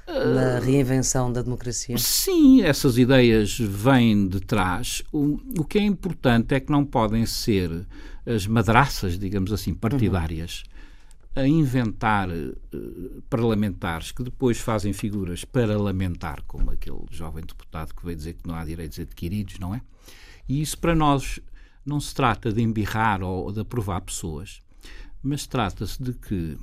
Na 0.07 0.59
reinvenção 0.59 1.31
da 1.31 1.41
democracia? 1.41 1.97
Sim, 1.97 2.61
essas 2.61 2.97
ideias 2.97 3.57
vêm 3.59 4.27
de 4.27 4.39
trás. 4.39 5.03
O, 5.11 5.39
o 5.59 5.65
que 5.65 5.77
é 5.77 5.83
importante 5.83 6.55
é 6.55 6.59
que 6.59 6.71
não 6.71 6.85
podem 6.85 7.25
ser 7.25 7.85
as 8.25 8.47
madraças, 8.47 9.19
digamos 9.19 9.51
assim, 9.51 9.73
partidárias. 9.73 10.63
Uhum 10.65 10.77
a 11.37 11.47
inventar 11.47 12.27
uh, 12.29 13.21
parlamentares 13.29 14.11
que 14.11 14.23
depois 14.23 14.57
fazem 14.57 14.91
figuras 14.91 15.45
para 15.45 15.77
lamentar, 15.77 16.41
como 16.47 16.71
aquele 16.71 17.05
jovem 17.11 17.45
deputado 17.45 17.93
que 17.93 18.03
veio 18.03 18.17
dizer 18.17 18.33
que 18.33 18.47
não 18.47 18.55
há 18.55 18.65
direitos 18.65 18.99
adquiridos, 18.99 19.59
não 19.59 19.75
é? 19.75 19.81
E 20.49 20.61
isso 20.61 20.77
para 20.79 20.95
nós 20.95 21.39
não 21.85 21.99
se 21.99 22.13
trata 22.13 22.51
de 22.51 22.61
embirrar 22.61 23.21
ou 23.21 23.51
de 23.51 23.59
aprovar 23.59 24.01
pessoas, 24.01 24.61
mas 25.21 25.45
trata-se 25.45 26.01
de 26.01 26.13
que, 26.13 26.57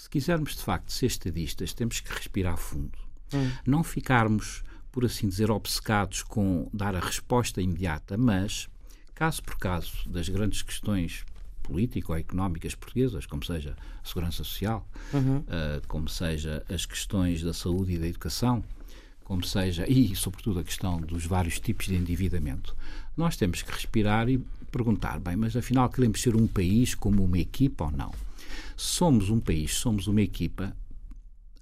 se 0.00 0.08
quisermos 0.08 0.56
de 0.56 0.62
facto 0.62 0.90
ser 0.90 1.06
estadistas, 1.06 1.74
temos 1.74 2.00
que 2.00 2.10
respirar 2.10 2.56
fundo. 2.56 2.98
Hum. 3.34 3.50
Não 3.66 3.84
ficarmos, 3.84 4.64
por 4.90 5.04
assim 5.04 5.28
dizer, 5.28 5.50
obcecados 5.50 6.22
com 6.22 6.70
dar 6.72 6.96
a 6.96 7.00
resposta 7.00 7.60
imediata, 7.60 8.16
mas, 8.16 8.66
caso 9.14 9.42
por 9.42 9.58
caso, 9.58 10.08
das 10.08 10.26
grandes 10.30 10.62
questões 10.62 11.22
político-económicas 11.62 12.74
portuguesas, 12.74 13.26
como 13.26 13.44
seja 13.44 13.76
a 14.02 14.06
segurança 14.08 14.42
social, 14.42 14.88
uhum. 15.12 15.40
uh, 15.40 15.86
como 15.86 16.08
seja 16.08 16.64
as 16.70 16.86
questões 16.86 17.42
da 17.42 17.52
saúde 17.52 17.92
e 17.92 17.98
da 17.98 18.06
educação, 18.06 18.64
como 19.22 19.44
seja, 19.44 19.84
e 19.86 20.16
sobretudo 20.16 20.60
a 20.60 20.64
questão 20.64 20.98
dos 20.98 21.26
vários 21.26 21.60
tipos 21.60 21.86
de 21.86 21.94
endividamento, 21.94 22.74
nós 23.14 23.36
temos 23.36 23.60
que 23.60 23.70
respirar 23.70 24.30
e 24.30 24.38
perguntar, 24.72 25.20
bem, 25.20 25.36
mas 25.36 25.54
afinal 25.54 25.90
queremos 25.90 26.22
ser 26.22 26.34
um 26.34 26.46
país 26.46 26.94
como 26.94 27.22
uma 27.22 27.38
equipa 27.38 27.84
ou 27.84 27.90
não? 27.90 28.29
Somos 28.76 29.30
um 29.30 29.40
país, 29.40 29.74
somos 29.74 30.06
uma 30.06 30.22
equipa, 30.22 30.74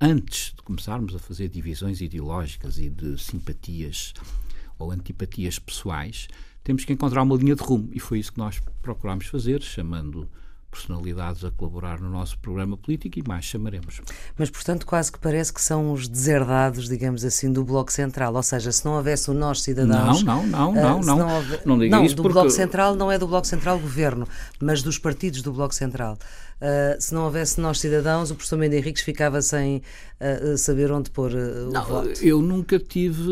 antes 0.00 0.52
de 0.56 0.62
começarmos 0.62 1.14
a 1.14 1.18
fazer 1.18 1.48
divisões 1.48 2.00
ideológicas 2.00 2.78
e 2.78 2.88
de 2.88 3.18
simpatias 3.18 4.14
ou 4.78 4.92
antipatias 4.92 5.58
pessoais, 5.58 6.28
temos 6.62 6.84
que 6.84 6.92
encontrar 6.92 7.22
uma 7.22 7.36
linha 7.36 7.56
de 7.56 7.62
rumo. 7.62 7.88
E 7.92 7.98
foi 7.98 8.18
isso 8.18 8.32
que 8.32 8.38
nós 8.38 8.60
procurámos 8.82 9.26
fazer, 9.26 9.62
chamando 9.62 10.28
personalidades 10.70 11.44
a 11.44 11.50
colaborar 11.50 11.98
no 11.98 12.10
nosso 12.10 12.38
programa 12.38 12.76
político 12.76 13.18
e 13.18 13.22
mais 13.26 13.44
chamaremos. 13.46 14.00
Mas, 14.36 14.50
portanto, 14.50 14.86
quase 14.86 15.10
que 15.10 15.18
parece 15.18 15.52
que 15.52 15.62
são 15.62 15.92
os 15.92 16.06
deserdados, 16.06 16.88
digamos 16.88 17.24
assim, 17.24 17.50
do 17.50 17.64
Bloco 17.64 17.90
Central. 17.90 18.34
Ou 18.34 18.42
seja, 18.42 18.70
se 18.70 18.84
não 18.84 18.92
houvesse 18.92 19.30
o 19.30 19.34
Nós 19.34 19.62
Cidadãos... 19.62 20.22
Não, 20.22 20.46
não, 20.46 20.72
não, 20.72 20.72
não. 20.74 20.98
Uh, 21.00 21.04
não, 21.04 21.16
não, 21.16 21.36
houve... 21.36 21.60
não, 21.64 21.78
diga 21.78 21.96
não 21.96 22.04
isso 22.04 22.14
do 22.14 22.22
porque... 22.22 22.34
Bloco 22.34 22.50
Central 22.50 22.94
não 22.94 23.10
é 23.10 23.18
do 23.18 23.26
Bloco 23.26 23.46
Central 23.46 23.78
Governo, 23.78 24.28
mas 24.60 24.82
dos 24.82 24.98
partidos 24.98 25.42
do 25.42 25.52
Bloco 25.52 25.74
Central. 25.74 26.18
Uh, 26.60 27.00
se 27.00 27.14
não 27.14 27.24
houvesse 27.24 27.60
nós 27.60 27.78
cidadãos, 27.78 28.32
o 28.32 28.34
professor 28.34 28.58
Mendes 28.58 28.78
Henriques 28.80 29.02
ficava 29.02 29.40
sem 29.40 29.76
uh, 30.20 30.58
saber 30.58 30.90
onde 30.90 31.08
pôr 31.08 31.32
uh, 31.32 31.70
não, 31.72 31.82
o 31.82 31.86
voto. 31.86 32.24
Eu 32.24 32.42
nunca 32.42 32.80
tive, 32.80 33.30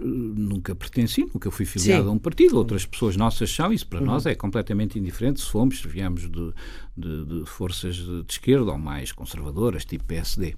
nunca 0.00 0.74
pertenci, 0.74 1.26
nunca 1.34 1.50
fui 1.50 1.66
filiado 1.66 2.04
Sim. 2.04 2.08
a 2.08 2.12
um 2.12 2.18
partido. 2.18 2.56
Outras 2.56 2.86
pessoas 2.86 3.14
nossas 3.14 3.54
são, 3.54 3.70
isso 3.70 3.86
para 3.86 4.00
uhum. 4.00 4.06
nós 4.06 4.24
é 4.24 4.34
completamente 4.34 4.98
indiferente 4.98 5.42
se 5.42 5.50
fomos, 5.50 5.80
se 5.80 5.88
viemos 5.88 6.22
de, 6.22 6.54
de, 6.96 7.24
de 7.24 7.46
forças 7.46 7.96
de, 7.96 8.22
de 8.22 8.32
esquerda 8.32 8.72
ou 8.72 8.78
mais 8.78 9.12
conservadoras, 9.12 9.84
tipo 9.84 10.04
PSD. 10.04 10.56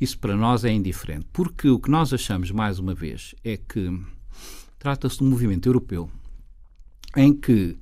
Isso 0.00 0.18
para 0.18 0.34
nós 0.34 0.64
é 0.64 0.72
indiferente, 0.72 1.26
porque 1.34 1.68
o 1.68 1.78
que 1.78 1.90
nós 1.90 2.14
achamos, 2.14 2.50
mais 2.50 2.78
uma 2.78 2.94
vez, 2.94 3.34
é 3.44 3.58
que 3.58 4.00
trata-se 4.78 5.18
de 5.18 5.24
um 5.24 5.28
movimento 5.28 5.68
europeu 5.68 6.08
em 7.14 7.32
que 7.32 7.76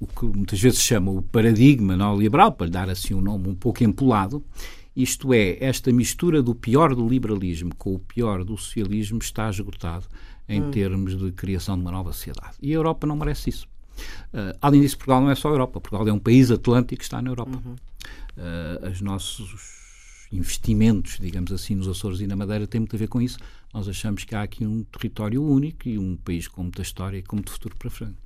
o 0.00 0.06
que 0.06 0.24
muitas 0.24 0.58
vezes 0.58 0.78
se 0.78 0.84
chama 0.86 1.10
o 1.10 1.20
paradigma 1.20 1.96
neoliberal, 1.96 2.52
para 2.52 2.66
lhe 2.66 2.72
dar 2.72 2.88
assim 2.88 3.14
um 3.14 3.20
nome 3.20 3.48
um 3.48 3.54
pouco 3.54 3.84
empolado, 3.84 4.42
isto 4.96 5.32
é, 5.32 5.56
esta 5.60 5.92
mistura 5.92 6.42
do 6.42 6.54
pior 6.54 6.94
do 6.94 7.06
liberalismo 7.06 7.74
com 7.76 7.94
o 7.94 7.98
pior 7.98 8.42
do 8.42 8.56
socialismo 8.56 9.18
está 9.18 9.48
esgotado 9.48 10.06
em 10.48 10.62
hum. 10.62 10.70
termos 10.70 11.16
de 11.16 11.30
criação 11.32 11.76
de 11.76 11.82
uma 11.82 11.92
nova 11.92 12.12
sociedade. 12.12 12.54
E 12.60 12.72
a 12.72 12.74
Europa 12.74 13.06
não 13.06 13.14
merece 13.14 13.50
isso. 13.50 13.68
Uh, 14.32 14.56
além 14.60 14.80
disso, 14.80 14.96
Portugal 14.96 15.20
não 15.20 15.30
é 15.30 15.34
só 15.34 15.48
a 15.48 15.52
Europa. 15.52 15.80
Portugal 15.80 16.08
é 16.08 16.12
um 16.12 16.18
país 16.18 16.50
atlântico 16.50 16.98
que 16.98 17.04
está 17.04 17.22
na 17.22 17.30
Europa. 17.30 17.60
Uhum. 17.64 17.76
Uh, 18.36 18.90
os 18.90 19.00
nossos 19.00 19.79
investimentos, 20.32 21.18
digamos 21.18 21.50
assim, 21.52 21.74
nos 21.74 21.88
Açores 21.88 22.20
e 22.20 22.26
na 22.26 22.36
Madeira 22.36 22.66
têm 22.66 22.80
muito 22.80 22.94
a 22.94 22.98
ver 22.98 23.08
com 23.08 23.20
isso. 23.20 23.38
Nós 23.72 23.88
achamos 23.88 24.24
que 24.24 24.34
há 24.34 24.42
aqui 24.42 24.66
um 24.66 24.82
território 24.82 25.42
único 25.44 25.88
e 25.88 25.96
um 25.96 26.16
país 26.16 26.48
com 26.48 26.62
muita 26.62 26.82
história 26.82 27.18
e 27.18 27.22
com 27.22 27.36
muito 27.36 27.52
futuro 27.52 27.76
para 27.76 27.88
frente. 27.88 28.16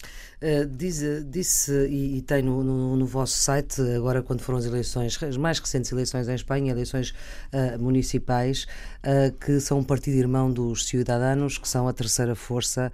Uh, 0.41 0.67
diz, 0.67 1.03
disse, 1.31 1.71
e, 1.87 2.19
e 2.19 2.23
tem 2.23 2.43
no, 2.43 2.65
no, 2.65 2.97
no, 2.97 3.07
vosso 3.07 3.37
site, 3.37 3.81
agora 3.95 4.23
quando 4.23 4.41
foram 4.41 4.59
as 4.59 4.65
eleições, 4.65 5.23
as 5.23 5.37
mais 5.37 5.59
recentes 5.59 5.93
eleições 5.93 6.29
em 6.29 6.35
Espanha, 6.35 6.73
eleições 6.73 7.11
uh, 7.53 7.83
municipais, 7.83 8.67
uh, 9.01 9.33
que 9.39 9.61
são 9.61 9.81
um 9.81 9.85
partido 9.85 10.17
irmão 10.17 10.51
dos 10.51 10.87
Ciudadanos, 10.87 11.59
que 11.59 11.69
são 11.69 11.87
a 11.89 11.93
terceira 11.93 12.35
força, 12.35 12.93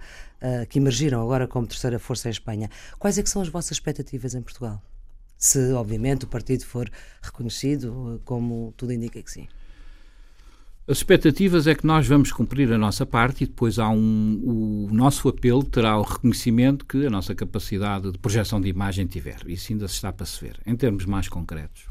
que 0.69 0.79
emergiram 0.79 1.21
agora 1.21 1.47
como 1.47 1.67
terceira 1.67 1.99
força 1.99 2.27
em 2.27 2.31
Espanha. 2.31 2.67
Quais 2.97 3.15
é 3.19 3.21
que 3.21 3.29
são 3.29 3.43
as 3.43 3.47
vossas 3.47 3.73
expectativas 3.73 4.33
em 4.33 4.41
Portugal? 4.41 4.81
Se, 5.41 5.73
obviamente, 5.73 6.25
o 6.25 6.27
partido 6.27 6.63
for 6.63 6.87
reconhecido, 7.19 8.21
como 8.23 8.75
tudo 8.77 8.93
indica 8.93 9.19
que 9.23 9.31
sim. 9.31 9.47
As 10.87 10.97
expectativas 10.97 11.65
é 11.65 11.73
que 11.73 11.83
nós 11.83 12.05
vamos 12.05 12.31
cumprir 12.31 12.71
a 12.71 12.77
nossa 12.77 13.07
parte 13.07 13.43
e 13.43 13.47
depois 13.47 13.79
há 13.79 13.89
um, 13.89 14.39
o 14.43 14.93
nosso 14.93 15.27
apelo 15.27 15.63
terá 15.63 15.97
o 15.97 16.03
reconhecimento 16.03 16.85
que 16.85 17.07
a 17.07 17.09
nossa 17.09 17.33
capacidade 17.33 18.11
de 18.11 18.19
projeção 18.19 18.61
de 18.61 18.69
imagem 18.69 19.07
tiver. 19.07 19.39
Isso 19.47 19.73
ainda 19.73 19.87
se 19.87 19.95
está 19.95 20.13
para 20.13 20.27
se 20.27 20.39
ver, 20.45 20.59
em 20.63 20.75
termos 20.75 21.05
mais 21.05 21.27
concretos. 21.27 21.85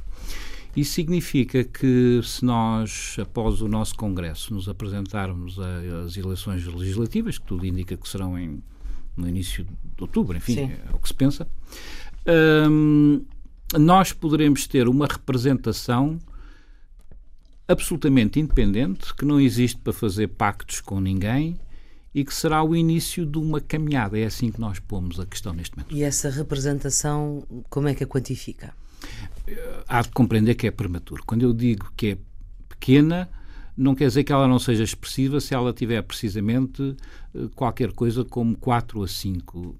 Isso 0.77 0.93
significa 0.93 1.65
que 1.65 2.21
se 2.23 2.45
nós, 2.45 3.17
após 3.21 3.61
o 3.61 3.67
nosso 3.67 3.97
Congresso, 3.97 4.55
nos 4.55 4.69
apresentarmos 4.69 5.59
às 5.59 6.17
eleições 6.17 6.65
legislativas, 6.65 7.37
que 7.37 7.47
tudo 7.47 7.67
indica 7.67 7.97
que 7.97 8.09
serão 8.09 8.39
em, 8.39 8.63
no 9.17 9.29
início 9.29 9.65
de 9.65 9.71
outubro, 9.99 10.37
enfim, 10.37 10.55
Sim. 10.55 10.71
é 10.71 10.95
o 10.95 10.99
que 10.99 11.09
se 11.09 11.15
pensa, 11.15 11.49
hum, 12.71 13.25
nós 13.79 14.13
poderemos 14.13 14.67
ter 14.67 14.89
uma 14.89 15.07
representação 15.07 16.19
absolutamente 17.69 18.41
independente, 18.41 19.15
que 19.15 19.25
não 19.25 19.41
existe 19.41 19.79
para 19.79 19.93
fazer 19.93 20.29
pactos 20.29 20.81
com 20.81 21.01
ninguém 21.01 21.59
e 22.13 22.25
que 22.25 22.35
será 22.35 22.63
o 22.65 22.75
início 22.75 23.25
de 23.25 23.39
uma 23.39 23.61
caminhada. 23.61 24.19
É 24.19 24.25
assim 24.25 24.51
que 24.51 24.61
nós 24.61 24.81
pomos 24.81 25.21
a 25.21 25.27
questão 25.27 25.53
neste 25.53 25.77
momento. 25.77 25.95
E 25.95 26.03
essa 26.03 26.29
representação, 26.29 27.47
como 27.69 27.87
é 27.87 27.95
que 27.95 28.03
a 28.03 28.07
quantifica? 28.07 28.75
Há 29.89 30.03
de 30.03 30.09
compreender 30.09 30.57
que 30.57 30.67
é 30.67 30.71
prematuro. 30.71 31.23
Quando 31.25 31.43
eu 31.43 31.53
digo 31.53 31.93
que 31.97 32.09
é 32.09 32.19
pequena, 32.69 33.29
não 33.77 33.95
quer 33.95 34.09
dizer 34.09 34.25
que 34.25 34.33
ela 34.33 34.49
não 34.49 34.59
seja 34.59 34.83
expressiva 34.83 35.41
se 35.41 35.55
ela 35.55 35.73
tiver 35.73 36.03
precisamente 36.03 36.97
eh, 37.35 37.49
qualquer 37.55 37.93
coisa 37.93 38.25
como 38.25 38.57
4 38.57 39.03
a 39.03 39.09
5 39.09 39.77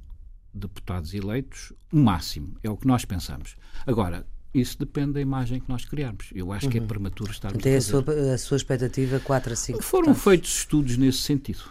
deputados 0.53 1.15
eleitos, 1.15 1.73
o 1.93 1.97
máximo. 1.97 2.55
É 2.63 2.71
o 2.71 2.77
que 2.77 2.87
nós 2.87 3.05
pensamos. 3.05 3.57
Agora, 3.87 4.27
isso 4.53 4.79
depende 4.79 5.13
da 5.13 5.21
imagem 5.21 5.61
que 5.61 5.69
nós 5.69 5.85
criarmos. 5.85 6.27
Eu 6.35 6.53
acho 6.53 6.67
uhum. 6.67 6.73
que 6.73 6.79
é 6.79 6.81
uhum. 6.81 6.87
prematuro 6.87 7.31
estar 7.31 7.53
Tem 7.53 7.77
a 7.77 7.81
sua, 7.81 8.05
a 8.35 8.39
sua 8.39 8.57
expectativa 8.57 9.21
4 9.21 9.53
a 9.53 9.57
5 9.57 9.83
Foram 9.83 10.15
feitos 10.15 10.59
estudos 10.59 10.97
nesse 10.97 11.19
sentido. 11.19 11.63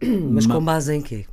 Mas 0.30 0.46
com 0.46 0.62
base 0.62 0.94
em 0.94 1.00
quê? 1.00 1.26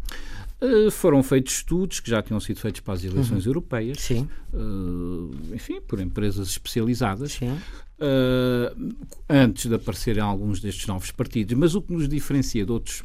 Uh, 0.61 0.89
foram 0.89 1.21
feitos 1.21 1.55
estudos 1.55 1.99
que 1.99 2.09
já 2.09 2.21
tinham 2.21 2.39
sido 2.39 2.57
feitos 2.57 2.79
para 2.79 2.93
as 2.93 3.03
eleições 3.03 3.43
uhum. 3.43 3.49
europeias, 3.49 3.99
Sim. 3.99 4.29
Uh, 4.53 5.29
enfim, 5.53 5.81
por 5.81 5.99
empresas 5.99 6.47
especializadas, 6.47 7.37
uh, 7.41 8.95
antes 9.29 9.65
de 9.65 9.75
aparecerem 9.75 10.23
alguns 10.23 10.61
destes 10.61 10.87
novos 10.87 11.11
partidos. 11.11 11.53
Mas 11.57 11.75
o 11.75 11.81
que 11.81 11.91
nos 11.91 12.07
diferencia 12.07 12.65
de 12.65 12.71
outros 12.71 13.03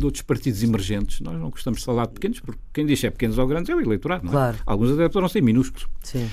de 0.00 0.04
outros 0.06 0.22
partidos 0.22 0.62
emergentes. 0.62 1.20
Nós 1.20 1.38
não 1.38 1.50
gostamos 1.50 1.80
de 1.80 1.84
falar 1.84 2.06
de 2.06 2.14
pequenos, 2.14 2.40
porque 2.40 2.60
quem 2.72 2.86
diz 2.86 3.02
é 3.04 3.10
pequenos 3.10 3.38
ou 3.38 3.46
grandes 3.46 3.70
é 3.70 3.74
o 3.74 3.80
eleitorado, 3.80 4.24
não 4.24 4.32
é? 4.32 4.34
Claro. 4.34 4.58
Alguns 4.66 4.90
até 4.92 5.08
poderão 5.08 5.28
ser 5.28 5.42
minúsculos. 5.42 5.86
Sim. 6.02 6.28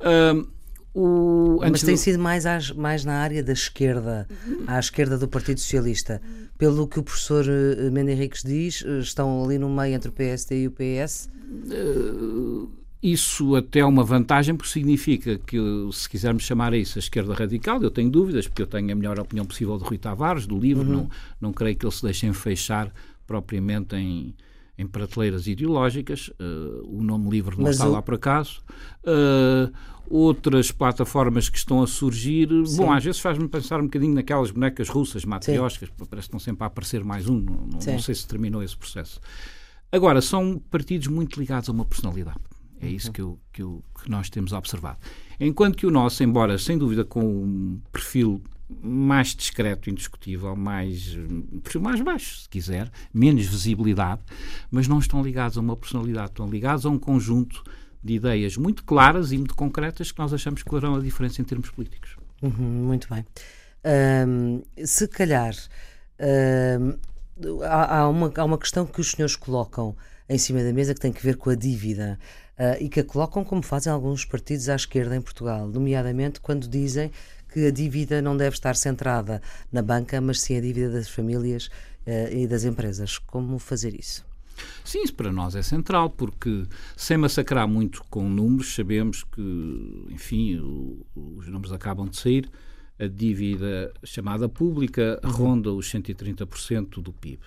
Uh, 0.00 0.48
o, 0.94 1.58
Mas 1.60 1.82
tem 1.82 1.94
do... 1.94 1.98
sido 1.98 2.18
mais, 2.18 2.46
às, 2.46 2.72
mais 2.72 3.04
na 3.04 3.14
área 3.14 3.42
da 3.42 3.52
esquerda, 3.52 4.26
à 4.66 4.78
esquerda 4.78 5.18
do 5.18 5.28
Partido 5.28 5.60
Socialista. 5.60 6.20
Pelo 6.56 6.88
que 6.88 6.98
o 6.98 7.02
professor 7.02 7.44
uh, 7.44 7.92
Mendes 7.92 8.14
Henriques 8.14 8.42
diz, 8.42 8.80
uh, 8.82 8.98
estão 8.98 9.44
ali 9.44 9.58
no 9.58 9.68
meio 9.68 9.94
entre 9.94 10.08
o 10.08 10.12
PSD 10.12 10.62
e 10.62 10.66
o 10.66 10.72
PS? 10.72 11.30
Uh, 11.70 12.68
isso 13.00 13.54
até 13.54 13.78
é 13.78 13.84
uma 13.84 14.02
vantagem, 14.02 14.56
porque 14.56 14.72
significa 14.72 15.38
que, 15.38 15.56
se 15.92 16.08
quisermos 16.08 16.42
chamar 16.42 16.72
a 16.72 16.76
isso 16.76 16.98
a 16.98 17.00
esquerda 17.00 17.32
radical, 17.32 17.80
eu 17.80 17.92
tenho 17.92 18.10
dúvidas, 18.10 18.48
porque 18.48 18.62
eu 18.62 18.66
tenho 18.66 18.90
a 18.90 18.94
melhor 18.94 19.20
opinião 19.20 19.46
possível 19.46 19.78
de 19.78 19.84
Rui 19.84 19.98
Tavares, 19.98 20.48
do 20.48 20.58
livro, 20.58 20.82
uhum. 20.82 20.92
não, 20.92 21.10
não 21.40 21.52
creio 21.52 21.76
que 21.76 21.86
ele 21.86 21.94
se 21.94 22.02
deixe 22.02 22.32
fechar 22.32 22.92
propriamente 23.28 23.94
em, 23.94 24.34
em 24.76 24.86
prateleiras 24.86 25.46
ideológicas. 25.46 26.28
Uh, 26.40 26.98
o 26.98 27.02
nome 27.04 27.28
livre 27.28 27.56
não 27.56 27.64
Mas 27.64 27.76
está 27.76 27.86
lá 27.86 28.02
por 28.02 28.14
acaso. 28.14 28.60
Uh, 29.04 29.70
outras 30.08 30.72
plataformas 30.72 31.50
que 31.50 31.58
estão 31.58 31.82
a 31.82 31.86
surgir, 31.86 32.48
Sim. 32.66 32.78
bom, 32.78 32.90
às 32.90 33.04
vezes 33.04 33.20
faz-me 33.20 33.46
pensar 33.46 33.78
um 33.78 33.84
bocadinho 33.84 34.14
naquelas 34.14 34.50
bonecas 34.50 34.88
russas, 34.88 35.24
matriósicas, 35.24 35.90
parece 35.90 36.10
que 36.10 36.18
estão 36.18 36.40
sempre 36.40 36.64
a 36.64 36.66
aparecer 36.66 37.04
mais 37.04 37.28
um, 37.28 37.38
não, 37.38 37.68
não 37.86 37.98
sei 37.98 38.14
se 38.14 38.26
terminou 38.26 38.62
esse 38.62 38.76
processo. 38.76 39.20
Agora, 39.92 40.22
são 40.22 40.60
partidos 40.70 41.08
muito 41.08 41.38
ligados 41.38 41.68
a 41.68 41.72
uma 41.72 41.84
personalidade. 41.84 42.40
É 42.80 42.86
uhum. 42.86 42.92
isso 42.92 43.12
que, 43.12 43.20
eu, 43.20 43.38
que, 43.52 43.62
eu, 43.62 43.82
que 44.02 44.10
nós 44.10 44.30
temos 44.30 44.52
observado. 44.52 44.98
Enquanto 45.38 45.76
que 45.76 45.86
o 45.86 45.90
nosso, 45.90 46.22
embora 46.22 46.56
sem 46.56 46.78
dúvida 46.78 47.04
com 47.04 47.20
um 47.20 47.80
perfil 47.92 48.42
mais 48.68 49.34
discreto, 49.34 49.88
indiscutível, 49.88 50.54
mais, 50.54 51.16
mais 51.80 52.00
baixo, 52.00 52.42
se 52.42 52.48
quiser, 52.48 52.90
menos 53.12 53.46
visibilidade, 53.46 54.20
mas 54.70 54.86
não 54.86 54.98
estão 54.98 55.22
ligados 55.22 55.56
a 55.56 55.60
uma 55.60 55.76
personalidade, 55.76 56.30
estão 56.30 56.48
ligados 56.48 56.84
a 56.84 56.90
um 56.90 56.98
conjunto 56.98 57.62
de 58.02 58.14
ideias 58.14 58.56
muito 58.56 58.84
claras 58.84 59.32
e 59.32 59.38
muito 59.38 59.54
concretas 59.54 60.12
que 60.12 60.18
nós 60.18 60.32
achamos 60.32 60.62
que 60.62 60.70
farão 60.70 60.94
a 60.94 61.00
diferença 61.00 61.40
em 61.40 61.44
termos 61.44 61.70
políticos. 61.70 62.16
Uhum, 62.42 62.86
muito 62.86 63.08
bem. 63.08 63.24
se 64.84 65.08
calhar 65.08 65.54
há, 67.64 67.98
há, 67.98 68.08
uma, 68.08 68.32
há 68.36 68.44
uma 68.44 68.58
questão 68.58 68.86
que 68.86 69.00
os 69.00 69.10
senhores 69.10 69.36
colocam 69.36 69.96
em 70.28 70.38
cima 70.38 70.62
da 70.62 70.72
mesa 70.72 70.94
que 70.94 71.00
tem 71.00 71.12
que 71.12 71.22
ver 71.22 71.36
com 71.36 71.50
a 71.50 71.54
dívida 71.54 72.18
uh, 72.58 72.82
e 72.82 72.88
que 72.88 73.00
a 73.00 73.04
colocam 73.04 73.42
como 73.44 73.62
fazem 73.62 73.92
alguns 73.92 74.24
partidos 74.24 74.68
à 74.68 74.76
esquerda 74.76 75.16
em 75.16 75.20
Portugal, 75.20 75.66
nomeadamente 75.66 76.40
quando 76.40 76.68
dizem 76.68 77.10
que 77.52 77.66
a 77.66 77.70
dívida 77.70 78.20
não 78.22 78.36
deve 78.36 78.54
estar 78.54 78.76
centrada 78.76 79.42
na 79.72 79.82
banca, 79.82 80.20
mas 80.20 80.40
sim 80.40 80.56
a 80.56 80.60
dívida 80.60 80.90
das 80.90 81.08
famílias 81.08 81.66
uh, 82.06 82.32
e 82.32 82.46
das 82.46 82.64
empresas. 82.64 83.18
Como 83.18 83.58
fazer 83.58 83.98
isso? 83.98 84.26
Sim, 84.84 85.02
isso 85.02 85.14
para 85.14 85.32
nós 85.32 85.54
é 85.54 85.62
central, 85.62 86.10
porque 86.10 86.64
sem 86.96 87.16
massacrar 87.16 87.68
muito 87.68 88.02
com 88.10 88.28
números, 88.28 88.74
sabemos 88.74 89.22
que, 89.24 90.06
enfim, 90.10 90.58
o, 90.58 91.06
os 91.14 91.46
números 91.46 91.72
acabam 91.72 92.08
de 92.08 92.16
sair, 92.16 92.50
a 92.98 93.06
dívida 93.06 93.92
chamada 94.02 94.48
pública 94.48 95.20
uhum. 95.22 95.30
ronda 95.30 95.72
os 95.72 95.92
130% 95.92 97.00
do 97.00 97.12
PIB. 97.12 97.38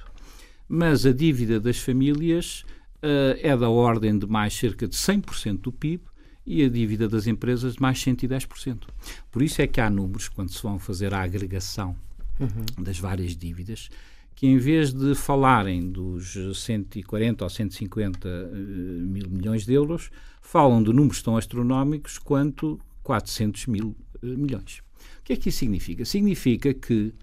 Mas 0.67 1.05
a 1.05 1.11
dívida 1.11 1.59
das 1.59 1.77
famílias 1.77 2.63
uh, 3.03 3.37
é 3.41 3.55
da 3.57 3.69
ordem 3.69 4.17
de 4.17 4.25
mais 4.25 4.53
cerca 4.53 4.87
de 4.87 4.95
100% 4.95 5.59
do 5.59 5.71
PIB 5.71 6.03
e 6.45 6.63
a 6.63 6.69
dívida 6.69 7.07
das 7.07 7.27
empresas 7.27 7.77
mais 7.77 7.99
110%. 7.99 8.87
Por 9.31 9.41
isso 9.41 9.61
é 9.61 9.67
que 9.67 9.79
há 9.79 9.89
números, 9.89 10.27
quando 10.27 10.49
se 10.49 10.61
vão 10.61 10.79
fazer 10.79 11.13
a 11.13 11.21
agregação 11.21 11.95
uhum. 12.39 12.83
das 12.83 12.99
várias 12.99 13.35
dívidas, 13.35 13.89
que 14.35 14.47
em 14.47 14.57
vez 14.57 14.91
de 14.91 15.13
falarem 15.13 15.91
dos 15.91 16.35
140 16.55 17.43
ou 17.43 17.49
150 17.49 18.27
uh, 18.27 18.31
eh, 18.31 18.55
mil 18.55 19.29
milhões 19.29 19.65
de 19.65 19.73
euros, 19.73 20.09
falam 20.41 20.81
de 20.81 20.91
números 20.91 21.21
tão 21.21 21.37
astronómicos 21.37 22.17
quanto 22.17 22.79
400 23.03 23.67
mil 23.67 23.95
uh, 24.23 24.25
milhões. 24.25 24.81
O 25.19 25.23
que 25.23 25.33
é 25.33 25.35
que 25.35 25.49
isso 25.49 25.59
significa? 25.59 26.05
Significa 26.05 26.73
que, 26.73 27.13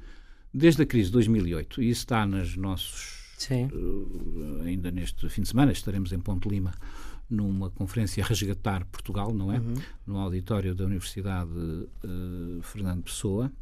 desde 0.55 0.83
a 0.83 0.87
crise 0.87 1.07
de 1.07 1.13
2008, 1.15 1.83
e 1.83 1.91
isso 1.91 2.03
está 2.03 2.25
nos 2.25 2.57
nossos 2.57 3.19
Uh, 3.73 4.63
ainda 4.65 4.91
neste 4.91 5.29
fim 5.29 5.43
de 5.43 5.49
semana 5.49 5.71
estaremos 5.71 6.13
em 6.13 6.19
Ponte 6.19 6.49
Lima 6.49 6.75
numa 7.29 7.71
conferência 7.71 8.25
Resgatar 8.25 8.85
Portugal, 8.87 9.33
não 9.35 9.53
é? 9.53 9.59
Uhum. 9.59 9.75
No 10.07 10.19
auditório 10.19 10.75
da 10.75 10.85
Universidade 10.85 11.51
uh, 11.51 12.63
Fernando 12.63 13.03
Pessoa. 13.03 13.53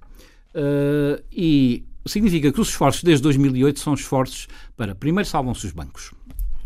Uh, 0.54 1.22
e 1.30 1.84
significa 2.06 2.52
que 2.52 2.60
os 2.60 2.68
esforços 2.68 3.02
desde 3.02 3.22
2008 3.22 3.80
são 3.80 3.94
esforços 3.94 4.46
para, 4.76 4.94
primeiro, 4.94 5.28
salvam-se 5.28 5.66
os 5.66 5.72
bancos. 5.72 6.12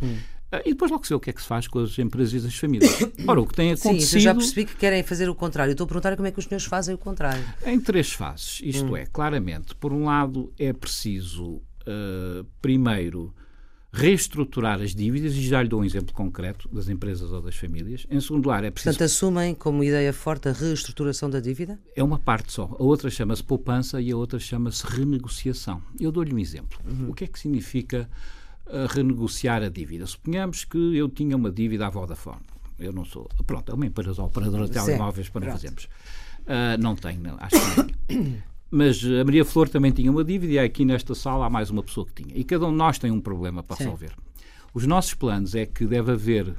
Uhum. 0.00 0.18
E 0.64 0.70
depois 0.70 0.90
logo 0.90 1.04
se 1.04 1.10
vê 1.10 1.14
o 1.14 1.20
que 1.20 1.30
é 1.30 1.32
que 1.32 1.40
se 1.40 1.46
faz 1.46 1.68
com 1.68 1.78
as 1.78 1.96
empresas 1.98 2.44
e 2.44 2.46
as 2.46 2.56
famílias. 2.56 2.98
Ora, 3.26 3.40
o 3.40 3.46
que 3.46 3.54
tem 3.54 3.72
acontecido... 3.72 4.08
Sim, 4.08 4.16
eu 4.16 4.22
já 4.22 4.34
percebi 4.34 4.64
que 4.64 4.74
querem 4.74 5.02
fazer 5.04 5.28
o 5.28 5.34
contrário. 5.34 5.70
Estou 5.70 5.84
a 5.84 5.88
perguntar 5.88 6.16
como 6.16 6.26
é 6.26 6.32
que 6.32 6.40
os 6.40 6.44
senhores 6.44 6.66
fazem 6.66 6.94
o 6.94 6.98
contrário. 6.98 7.44
Em 7.64 7.80
três 7.80 8.12
fases. 8.12 8.60
Isto 8.62 8.92
hum. 8.92 8.96
é, 8.96 9.06
claramente, 9.06 9.76
por 9.76 9.92
um 9.92 10.06
lado, 10.06 10.52
é 10.58 10.72
preciso 10.72 11.62
primeiro, 12.60 13.34
reestruturar 13.92 14.80
as 14.80 14.94
dívidas, 14.94 15.34
e 15.34 15.42
já 15.42 15.62
lhe 15.62 15.68
dou 15.68 15.80
um 15.80 15.84
exemplo 15.84 16.14
concreto 16.14 16.68
das 16.72 16.88
empresas 16.88 17.32
ou 17.32 17.42
das 17.42 17.56
famílias. 17.56 18.06
Em 18.08 18.20
segundo 18.20 18.44
lugar, 18.44 18.62
é 18.62 18.70
preciso. 18.70 18.92
Portanto, 18.92 19.06
assumem 19.06 19.54
como 19.54 19.82
ideia 19.82 20.12
forte 20.12 20.48
a 20.48 20.52
reestruturação 20.52 21.28
da 21.28 21.40
dívida? 21.40 21.78
É 21.96 22.02
uma 22.02 22.18
parte 22.18 22.52
só. 22.52 22.76
A 22.78 22.82
outra 22.82 23.10
chama-se 23.10 23.42
poupança 23.42 24.00
e 24.00 24.12
a 24.12 24.16
outra 24.16 24.38
chama-se 24.38 24.86
renegociação. 24.86 25.82
Eu 25.98 26.12
dou-lhe 26.12 26.32
um 26.32 26.38
exemplo. 26.38 26.78
Uhum. 26.88 27.10
O 27.10 27.14
que 27.14 27.24
é 27.24 27.26
que 27.26 27.38
significa 27.38 28.08
uh, 28.66 28.86
renegociar 28.88 29.62
a 29.62 29.68
dívida? 29.68 30.06
Suponhamos 30.06 30.64
que 30.64 30.96
eu 30.96 31.08
tinha 31.08 31.36
uma 31.36 31.50
dívida 31.50 31.86
à 31.86 31.90
Vodafone. 31.90 32.40
Eu 32.78 32.92
não 32.92 33.04
sou. 33.04 33.28
Pronto, 33.44 33.72
é 33.72 33.74
uma 33.74 33.86
empresa 33.86 34.22
operadora 34.22 34.66
de 34.66 34.72
telemóveis 34.72 35.28
para 35.28 35.46
não 35.46 35.52
fazermos. 35.52 35.84
Uh, 36.40 36.80
não 36.80 36.94
tenho, 36.94 37.20
não, 37.20 37.36
acho 37.38 37.56
que 38.08 38.14
não. 38.14 38.42
Mas 38.70 39.04
a 39.04 39.24
Maria 39.24 39.44
Flor 39.44 39.68
também 39.68 39.90
tinha 39.90 40.10
uma 40.10 40.22
dívida 40.22 40.52
e 40.52 40.58
aqui 40.58 40.84
nesta 40.84 41.14
sala 41.14 41.46
há 41.46 41.50
mais 41.50 41.70
uma 41.70 41.82
pessoa 41.82 42.06
que 42.06 42.22
tinha. 42.22 42.36
E 42.36 42.44
cada 42.44 42.66
um 42.66 42.70
de 42.70 42.76
nós 42.76 42.98
tem 42.98 43.10
um 43.10 43.20
problema 43.20 43.62
para 43.62 43.76
Sim. 43.76 43.84
resolver. 43.84 44.12
Os 44.72 44.86
nossos 44.86 45.14
planos 45.14 45.54
é 45.54 45.66
que 45.66 45.84
deve 45.84 46.12
haver 46.12 46.54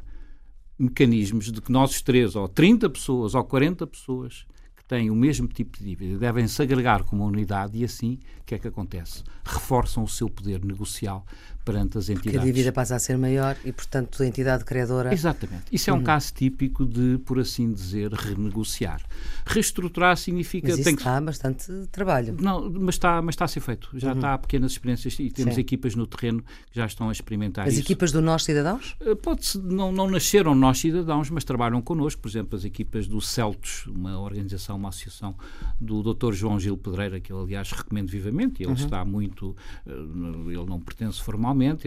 mecanismos 0.77 1.51
de 1.51 1.61
que 1.61 1.71
nós 1.71 2.01
três, 2.01 2.35
ou 2.35 2.47
30 2.47 2.89
pessoas, 2.89 3.33
ou 3.33 3.43
40 3.43 3.87
pessoas, 3.87 4.45
têm 4.91 5.09
o 5.09 5.15
mesmo 5.15 5.47
tipo 5.47 5.77
de 5.77 5.85
dívida 5.85 6.17
devem 6.17 6.45
se 6.49 6.61
agregar 6.61 7.05
como 7.05 7.25
unidade 7.25 7.77
e 7.77 7.85
assim, 7.85 8.19
o 8.41 8.43
que 8.43 8.55
é 8.55 8.59
que 8.59 8.67
acontece? 8.67 9.23
Reforçam 9.45 10.03
o 10.03 10.07
seu 10.07 10.29
poder 10.29 10.65
negocial 10.65 11.25
perante 11.63 11.97
as 11.97 12.09
entidades. 12.09 12.31
Porque 12.33 12.37
a 12.37 12.53
dívida 12.53 12.71
passa 12.71 12.95
a 12.95 12.99
ser 12.99 13.17
maior 13.17 13.55
e, 13.63 13.71
portanto, 13.71 14.21
a 14.23 14.25
entidade 14.25 14.65
criadora... 14.65 15.13
Exatamente. 15.13 15.63
Isso 15.71 15.89
é 15.89 15.93
um 15.93 15.97
uhum. 15.97 16.03
caso 16.03 16.33
típico 16.33 16.85
de, 16.85 17.19
por 17.19 17.39
assim 17.39 17.71
dizer, 17.71 18.11
renegociar. 18.13 19.01
Reestruturar 19.45 20.17
significa... 20.17 20.69
Mas 20.69 20.77
isso 20.77 20.83
tem 20.83 20.95
que... 20.95 21.01
está 21.01 21.21
bastante 21.21 21.71
trabalho. 21.91 22.35
Não, 22.39 22.69
mas 22.69 22.95
está, 22.95 23.21
mas 23.21 23.33
está 23.33 23.45
a 23.45 23.47
ser 23.47 23.59
feito. 23.59 23.89
Já 23.93 24.09
uhum. 24.09 24.15
está 24.15 24.33
há 24.33 24.37
pequenas 24.37 24.71
experiências 24.71 25.17
e 25.19 25.29
temos 25.29 25.55
Sim. 25.55 25.61
equipas 25.61 25.95
no 25.95 26.07
terreno 26.07 26.41
que 26.41 26.75
já 26.75 26.85
estão 26.85 27.09
a 27.09 27.11
experimentar 27.11 27.67
As 27.67 27.73
isso. 27.73 27.83
equipas 27.83 28.11
do 28.11 28.21
Nós 28.21 28.43
Cidadãos? 28.43 28.95
Eh, 29.01 29.15
pode 29.15 29.57
não, 29.59 29.91
não 29.91 30.09
nasceram 30.09 30.55
Nós 30.55 30.79
Cidadãos, 30.79 31.29
mas 31.29 31.43
trabalham 31.43 31.81
connosco. 31.81 32.21
Por 32.21 32.29
exemplo, 32.29 32.57
as 32.57 32.65
equipas 32.65 33.07
do 33.07 33.21
CELTOS, 33.21 33.87
uma 33.87 34.19
organização, 34.19 34.77
uma 34.77 34.89
associação 34.89 35.35
do 35.79 36.01
Dr. 36.13 36.33
João 36.33 36.59
Gil 36.59 36.77
Pedreira, 36.77 37.19
que 37.19 37.31
eu, 37.31 37.41
aliás, 37.41 37.71
recomendo 37.71 38.09
vivamente. 38.09 38.61
Ele 38.63 38.69
uhum. 38.69 38.75
está 38.75 39.05
muito... 39.05 39.55
Eh, 39.85 39.91
ele 39.91 40.65
não 40.65 40.79
pertence 40.79 41.21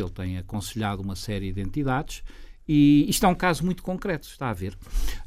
ele 0.01 0.11
tem 0.11 0.39
aconselhado 0.39 1.03
uma 1.03 1.17
série 1.17 1.53
de 1.53 1.61
entidades 1.61 2.23
e 2.67 3.09
isto 3.09 3.25
é 3.27 3.29
um 3.29 3.35
caso 3.35 3.65
muito 3.65 3.83
concreto, 3.83 4.27
está 4.27 4.49
a 4.49 4.53
ver. 4.53 4.75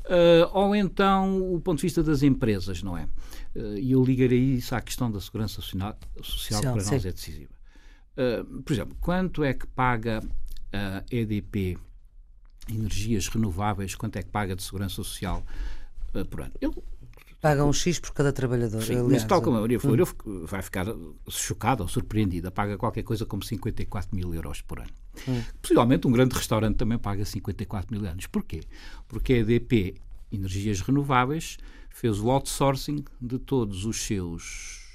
Uh, 0.06 0.50
ou 0.54 0.76
então 0.76 1.54
o 1.54 1.60
ponto 1.62 1.78
de 1.78 1.84
vista 1.84 2.02
das 2.02 2.24
empresas, 2.24 2.82
não 2.82 2.98
é? 2.98 3.08
Uh, 3.56 3.78
e 3.78 3.92
eu 3.92 4.04
ligarei 4.04 4.56
isso 4.56 4.74
à 4.76 4.82
questão 4.82 5.12
da 5.12 5.22
segurança 5.22 5.62
social, 5.62 5.98
social 6.24 6.62
que 6.62 6.72
para 6.72 6.82
sim. 6.82 6.92
nós 6.92 7.06
é 7.06 7.12
decisiva. 7.12 7.52
Uh, 8.18 8.62
por 8.64 8.74
exemplo, 8.74 8.98
quanto 9.00 9.44
é 9.44 9.54
que 9.54 9.68
paga 9.68 10.24
a 10.74 11.04
EDP 11.12 11.78
Energias 12.70 13.28
Renováveis, 13.28 13.96
quanto 13.96 14.18
é 14.18 14.24
que 14.24 14.30
paga 14.30 14.56
de 14.56 14.64
segurança 14.64 14.96
social 14.96 15.46
por 16.30 16.42
ano? 16.42 16.52
Eu 16.60 16.84
Pagam 17.40 17.70
um 17.70 17.74
X 17.74 18.00
por 18.00 18.14
cada 18.14 18.34
trabalhor. 18.34 18.70
Sim, 18.70 18.96
aliás, 18.96 19.08
mas 19.08 19.24
tal 19.26 19.42
como 19.42 19.58
a 19.58 19.62
Maria 19.62 19.80
Flor 19.80 20.02
hum. 20.26 20.46
vai 20.46 20.62
ficar 20.62 20.88
chocada 21.30 21.84
ou 21.84 21.90
surpreendida. 21.90 22.50
Paga 22.50 22.78
qualquer 22.78 23.04
coisa 23.04 23.26
como 23.26 23.44
54 23.44 24.16
mil 24.16 24.34
euros 24.34 24.62
por 24.62 24.80
ano. 24.80 24.90
Hum. 25.28 25.44
Possivelmente 25.62 26.08
um 26.08 26.12
grande 26.12 26.36
restaurante 26.36 26.78
também 26.78 26.98
paga 26.98 27.24
54 27.24 27.96
mil 27.96 28.10
anos. 28.10 28.26
Porquê? 28.26 28.62
Porque 29.08 29.34
a 29.34 29.38
EDP 29.38 29.96
Energias 30.32 30.82
Renováveis 30.82 31.58
fez 31.90 32.20
o 32.20 32.30
outsourcing 32.30 33.06
de 33.22 33.38
todos 33.38 33.86
os 33.86 33.98
seus 33.98 34.87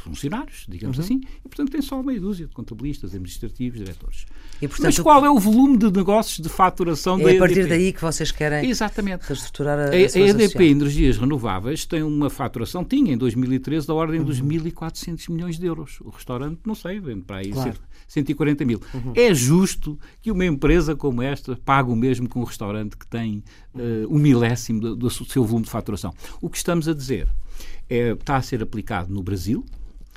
funcionários, 0.00 0.66
digamos 0.68 0.98
uhum. 0.98 1.04
assim, 1.04 1.20
e 1.44 1.48
portanto 1.48 1.70
tem 1.70 1.82
só 1.82 2.02
meia 2.02 2.20
dúzia 2.20 2.46
de 2.46 2.52
contabilistas, 2.52 3.10
administrativos, 3.10 3.78
diretores. 3.78 4.26
E, 4.60 4.68
portanto, 4.68 4.86
Mas 4.86 4.98
qual 4.98 5.24
é 5.24 5.30
o 5.30 5.38
volume 5.38 5.78
de 5.78 5.90
negócios 5.90 6.38
de 6.38 6.48
faturação 6.48 7.18
é 7.20 7.24
da 7.24 7.30
EDP? 7.30 7.34
É 7.34 7.36
a 7.36 7.40
partir 7.40 7.68
daí 7.68 7.92
que 7.92 8.00
vocês 8.02 8.30
querem 8.30 8.68
Exatamente. 8.68 9.22
reestruturar 9.22 9.78
a, 9.78 9.84
a, 9.84 9.90
a 9.90 9.94
EDP 9.94 10.42
social. 10.44 10.62
Energias 10.64 11.16
Renováveis 11.16 11.84
tem 11.86 12.02
uma 12.02 12.28
faturação, 12.28 12.84
tinha 12.84 13.12
em 13.12 13.16
2013, 13.16 13.86
da 13.86 13.94
ordem 13.94 14.20
uhum. 14.20 14.26
dos 14.26 14.40
1.400 14.40 15.30
milhões 15.30 15.58
de 15.58 15.66
euros. 15.66 15.98
O 16.00 16.10
restaurante, 16.10 16.60
não 16.66 16.74
sei, 16.74 17.00
vende 17.00 17.22
para 17.22 17.36
aí 17.36 17.50
claro. 17.50 17.74
140 18.06 18.64
mil. 18.64 18.80
Uhum. 18.92 19.12
É 19.14 19.32
justo 19.32 19.98
que 20.20 20.30
uma 20.30 20.44
empresa 20.44 20.96
como 20.96 21.22
esta 21.22 21.56
pague 21.56 21.90
o 21.90 21.96
mesmo 21.96 22.28
que 22.28 22.38
um 22.38 22.44
restaurante 22.44 22.96
que 22.96 23.06
tem 23.06 23.42
uh, 23.74 24.14
um 24.14 24.18
milésimo 24.18 24.80
do, 24.80 24.96
do 24.96 25.10
seu 25.10 25.44
volume 25.44 25.64
de 25.64 25.70
faturação. 25.70 26.12
O 26.40 26.50
que 26.50 26.56
estamos 26.56 26.88
a 26.88 26.92
dizer 26.92 27.28
é, 27.88 28.12
está 28.12 28.36
a 28.36 28.42
ser 28.42 28.62
aplicado 28.62 29.12
no 29.12 29.22
Brasil, 29.22 29.64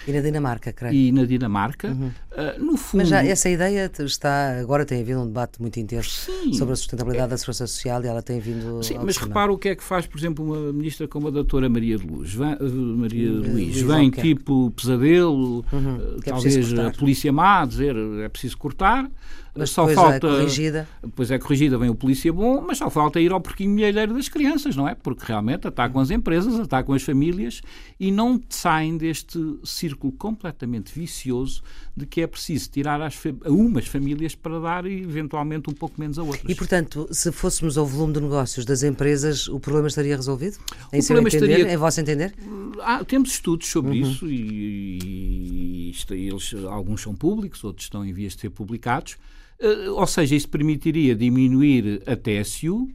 E 0.07 0.11
na 0.11 0.21
Dinamarca, 0.21 0.73
creio. 0.73 0.93
E 0.93 1.11
na 1.11 1.25
Dinamarca, 1.25 1.89
uhum. 1.89 2.07
uh, 2.07 2.63
no 2.63 2.77
fundo... 2.77 3.01
Mas 3.01 3.09
já 3.09 3.23
essa 3.23 3.49
ideia 3.49 3.91
está... 3.99 4.59
Agora 4.59 4.85
tem 4.85 5.01
havido 5.01 5.21
um 5.21 5.27
debate 5.27 5.61
muito 5.61 5.79
intenso 5.79 6.31
Sim. 6.31 6.53
sobre 6.53 6.73
a 6.73 6.75
sustentabilidade 6.75 7.27
é... 7.27 7.29
da 7.29 7.37
segurança 7.37 7.67
social 7.67 8.03
e 8.03 8.07
ela 8.07 8.21
tem 8.21 8.39
vindo 8.39 8.83
Sim, 8.83 8.99
mas 9.03 9.17
repara 9.17 9.51
o 9.51 9.57
que 9.57 9.69
é 9.69 9.75
que 9.75 9.83
faz, 9.83 10.05
por 10.05 10.17
exemplo, 10.17 10.45
uma 10.45 10.73
ministra 10.73 11.07
como 11.07 11.27
a 11.27 11.31
doutora 11.31 11.69
Maria 11.69 11.97
de 11.97 12.05
Luz. 12.05 12.33
Vem, 12.33 12.53
uh, 12.53 12.97
Maria 12.97 13.31
uh, 13.31 13.51
Luís, 13.51 13.81
vem 13.81 14.09
tipo 14.09 14.71
pesadelo, 14.71 15.65
uhum. 15.71 16.17
é 16.25 16.29
talvez 16.29 16.73
a 16.73 16.91
polícia 16.91 17.31
má, 17.31 17.65
dizer 17.65 17.95
é 17.95 18.29
preciso 18.29 18.57
cortar 18.57 19.09
mas 19.55 19.69
só 19.69 19.89
é 19.89 19.93
falta. 19.93 20.15
É 20.15 20.19
corrigida. 20.19 20.87
Depois 21.03 21.29
é 21.29 21.37
corrigida, 21.37 21.77
vem 21.77 21.89
o 21.89 21.95
polícia 21.95 22.33
bom, 22.33 22.61
mas 22.61 22.79
só 22.79 22.89
falta 22.89 23.19
ir 23.19 23.31
ao 23.31 23.39
porquinho 23.39 23.69
milheiro 23.69 24.13
das 24.13 24.27
crianças, 24.27 24.75
não 24.75 24.87
é? 24.87 24.95
Porque 24.95 25.23
realmente 25.25 25.67
atacam 25.67 26.01
as 26.01 26.09
empresas, 26.09 26.59
atacam 26.59 26.95
as 26.95 27.03
famílias 27.03 27.61
e 27.99 28.11
não 28.11 28.41
saem 28.49 28.97
deste 28.97 29.39
círculo 29.63 30.11
completamente 30.13 30.97
vicioso 30.97 31.61
de 31.95 32.05
que 32.05 32.21
é 32.21 32.27
preciso 32.27 32.69
tirar 32.71 32.99
as, 33.01 33.19
a 33.45 33.49
umas 33.49 33.85
famílias 33.85 34.33
para 34.33 34.59
dar 34.59 34.85
eventualmente 34.85 35.69
um 35.69 35.73
pouco 35.73 35.99
menos 35.99 36.17
a 36.17 36.23
outras. 36.23 36.49
E, 36.49 36.55
portanto, 36.55 37.07
se 37.11 37.31
fôssemos 37.31 37.77
ao 37.77 37.85
volume 37.85 38.13
de 38.13 38.21
negócios 38.21 38.65
das 38.65 38.81
empresas, 38.81 39.47
o 39.47 39.59
problema 39.59 39.87
estaria 39.87 40.15
resolvido? 40.15 40.57
Em 40.91 40.99
o 40.99 41.05
problema 41.05 41.27
entender, 41.29 41.51
estaria... 41.51 41.73
em 41.73 41.77
vosso 41.77 42.01
entender? 42.01 42.33
Ah, 42.81 43.03
temos 43.05 43.31
estudos 43.31 43.67
sobre 43.67 44.01
uhum. 44.01 44.09
isso 44.09 44.27
e, 44.27 45.91
e, 45.91 46.13
e, 46.15 46.27
eles, 46.27 46.55
alguns 46.67 47.01
são 47.01 47.13
públicos, 47.13 47.63
outros 47.63 47.85
estão 47.85 48.03
em 48.03 48.11
vias 48.11 48.33
de 48.33 48.41
ser 48.41 48.49
publicados. 48.49 49.17
Eh, 49.63 49.89
ou 49.89 50.05
seja, 50.05 50.35
isso 50.35 50.49
permitiria 50.49 51.15
diminuir 51.15 52.03
a 52.05 52.17
TSU, 52.17 52.75
uhum. 52.75 52.91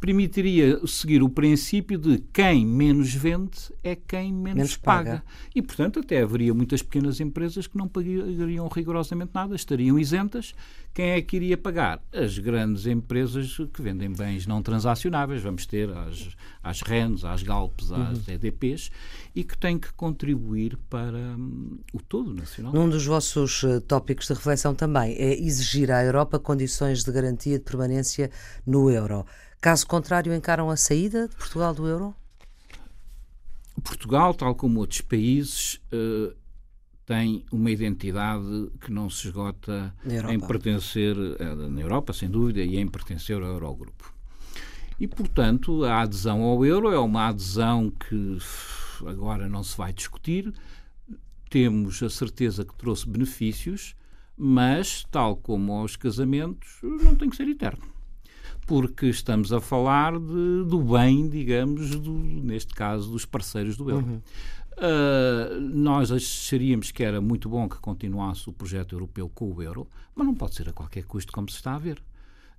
permitiria 0.00 0.80
seguir 0.86 1.22
o 1.22 1.28
princípio 1.28 1.98
de 1.98 2.22
quem 2.32 2.64
menos 2.64 3.12
vende 3.12 3.58
é 3.84 3.94
quem 3.94 4.32
menos, 4.32 4.56
menos 4.56 4.76
paga. 4.78 5.10
paga. 5.10 5.24
E, 5.54 5.60
portanto, 5.60 6.00
até 6.00 6.22
haveria 6.22 6.54
muitas 6.54 6.80
pequenas 6.80 7.20
empresas 7.20 7.66
que 7.66 7.76
não 7.76 7.86
pagariam 7.86 8.66
rigorosamente 8.68 9.32
nada, 9.34 9.54
estariam 9.54 9.98
isentas. 9.98 10.54
Quem 10.96 11.10
é 11.10 11.20
que 11.20 11.36
iria 11.36 11.58
pagar? 11.58 12.00
As 12.10 12.38
grandes 12.38 12.86
empresas 12.86 13.54
que 13.70 13.82
vendem 13.82 14.10
bens 14.10 14.46
não 14.46 14.62
transacionáveis. 14.62 15.42
Vamos 15.42 15.66
ter 15.66 15.90
as, 15.90 16.30
as 16.62 16.80
RENs, 16.80 17.22
as 17.22 17.42
Galpes, 17.42 17.92
as 17.92 18.26
uhum. 18.26 18.34
EDPs 18.34 18.90
e 19.34 19.44
que 19.44 19.58
têm 19.58 19.78
que 19.78 19.92
contribuir 19.92 20.78
para 20.88 21.18
um, 21.18 21.78
o 21.92 22.00
todo 22.00 22.32
nacional. 22.32 22.74
Um 22.74 22.88
dos 22.88 23.04
vossos 23.04 23.62
uh, 23.62 23.78
tópicos 23.82 24.26
de 24.26 24.32
reflexão 24.32 24.74
também 24.74 25.12
é 25.18 25.38
exigir 25.38 25.90
à 25.90 26.02
Europa 26.02 26.38
condições 26.38 27.04
de 27.04 27.12
garantia 27.12 27.58
de 27.58 27.64
permanência 27.66 28.30
no 28.66 28.90
euro. 28.90 29.26
Caso 29.60 29.86
contrário, 29.86 30.34
encaram 30.34 30.70
a 30.70 30.78
saída 30.78 31.28
de 31.28 31.36
Portugal 31.36 31.74
do 31.74 31.86
euro? 31.86 32.14
Portugal, 33.84 34.32
tal 34.32 34.54
como 34.54 34.80
outros 34.80 35.02
países, 35.02 35.78
uh, 35.92 36.34
tem 37.06 37.44
uma 37.52 37.70
identidade 37.70 38.68
que 38.80 38.92
não 38.92 39.08
se 39.08 39.28
esgota 39.28 39.94
em 40.28 40.40
pertencer 40.40 41.16
uh, 41.16 41.70
na 41.70 41.80
Europa, 41.80 42.12
sem 42.12 42.28
dúvida, 42.28 42.60
e 42.60 42.76
em 42.76 42.86
pertencer 42.88 43.40
ao 43.40 43.48
Eurogrupo. 43.48 44.12
E, 44.98 45.06
portanto, 45.06 45.84
a 45.84 46.02
adesão 46.02 46.42
ao 46.42 46.64
euro 46.64 46.90
é 46.90 46.98
uma 46.98 47.28
adesão 47.28 47.90
que 47.90 48.38
agora 49.06 49.48
não 49.48 49.62
se 49.62 49.76
vai 49.76 49.92
discutir. 49.92 50.52
Temos 51.48 52.02
a 52.02 52.10
certeza 52.10 52.64
que 52.64 52.74
trouxe 52.74 53.08
benefícios, 53.08 53.94
mas, 54.36 55.04
tal 55.10 55.36
como 55.36 55.72
aos 55.72 55.96
casamentos, 55.96 56.78
não 56.82 57.14
tem 57.14 57.30
que 57.30 57.36
ser 57.36 57.46
eterno. 57.46 57.84
Porque 58.66 59.06
estamos 59.06 59.52
a 59.52 59.60
falar 59.60 60.18
de, 60.18 60.64
do 60.66 60.82
bem, 60.82 61.28
digamos, 61.28 61.90
do, 61.90 62.12
neste 62.12 62.74
caso, 62.74 63.12
dos 63.12 63.24
parceiros 63.24 63.76
do 63.76 63.88
euro. 63.90 64.06
Uhum. 64.06 64.20
Uh, 64.76 65.58
nós 65.58 66.12
acharíamos 66.12 66.90
que 66.90 67.02
era 67.02 67.18
muito 67.20 67.48
bom 67.48 67.66
que 67.66 67.78
continuasse 67.78 68.48
o 68.48 68.52
projeto 68.52 68.94
europeu 68.94 69.28
com 69.28 69.50
o 69.50 69.62
euro, 69.62 69.88
mas 70.14 70.26
não 70.26 70.34
pode 70.34 70.54
ser 70.54 70.68
a 70.68 70.72
qualquer 70.72 71.04
custo, 71.04 71.32
como 71.32 71.48
se 71.48 71.56
está 71.56 71.74
a 71.74 71.78
ver. 71.78 72.02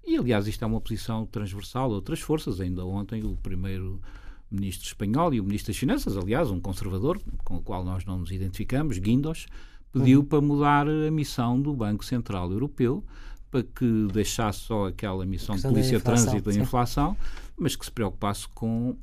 E, 0.05 0.17
aliás, 0.17 0.47
isto 0.47 0.63
é 0.63 0.67
uma 0.67 0.81
posição 0.81 1.25
transversal 1.25 1.91
a 1.91 1.95
outras 1.95 2.19
forças. 2.19 2.59
Ainda 2.59 2.85
ontem, 2.85 3.23
o 3.23 3.35
primeiro 3.35 4.01
ministro 4.49 4.87
espanhol 4.87 5.33
e 5.33 5.39
o 5.39 5.43
ministro 5.43 5.71
das 5.71 5.77
Finanças, 5.77 6.17
aliás, 6.17 6.49
um 6.49 6.59
conservador, 6.59 7.21
com 7.43 7.57
o 7.57 7.61
qual 7.61 7.83
nós 7.83 8.05
não 8.05 8.19
nos 8.19 8.31
identificamos, 8.31 8.97
Guindos, 8.97 9.47
pediu 9.91 10.21
uhum. 10.21 10.25
para 10.25 10.41
mudar 10.41 10.87
a 10.87 11.11
missão 11.11 11.61
do 11.61 11.75
Banco 11.75 12.05
Central 12.05 12.51
Europeu 12.51 13.03
para 13.49 13.63
que 13.63 14.07
deixasse 14.11 14.59
só 14.59 14.87
aquela 14.87 15.25
missão 15.25 15.55
de 15.55 15.61
polícia, 15.61 15.99
trânsito 15.99 16.51
e 16.51 16.59
inflação, 16.59 17.15
mas 17.57 17.75
que 17.75 17.85
se 17.85 17.91
preocupasse 17.91 18.47
com 18.49 18.95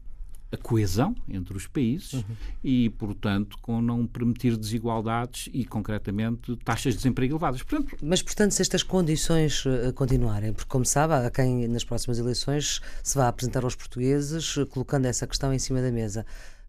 a 0.54 0.56
coesão 0.56 1.14
entre 1.28 1.56
os 1.56 1.66
países 1.66 2.14
uhum. 2.14 2.24
e, 2.62 2.90
portanto, 2.90 3.58
com 3.60 3.82
não 3.82 4.06
permitir 4.06 4.56
desigualdades 4.56 5.48
e, 5.52 5.64
concretamente, 5.64 6.56
taxas 6.64 6.94
de 6.94 6.98
desemprego 6.98 7.34
elevadas. 7.34 7.62
Portanto, 7.62 7.96
Mas, 8.02 8.22
portanto, 8.22 8.52
se 8.52 8.62
estas 8.62 8.82
condições 8.82 9.64
uh, 9.66 9.92
continuarem, 9.94 10.52
porque, 10.52 10.68
como 10.68 10.84
sabe, 10.84 11.14
há 11.14 11.30
quem 11.30 11.68
nas 11.68 11.84
próximas 11.84 12.18
eleições 12.18 12.80
se 13.02 13.16
vá 13.16 13.28
apresentar 13.28 13.64
aos 13.64 13.74
portugueses 13.74 14.54
colocando 14.70 15.06
essa 15.06 15.26
questão 15.26 15.52
em 15.52 15.58
cima 15.58 15.82
da 15.82 15.90
mesa. 15.90 16.24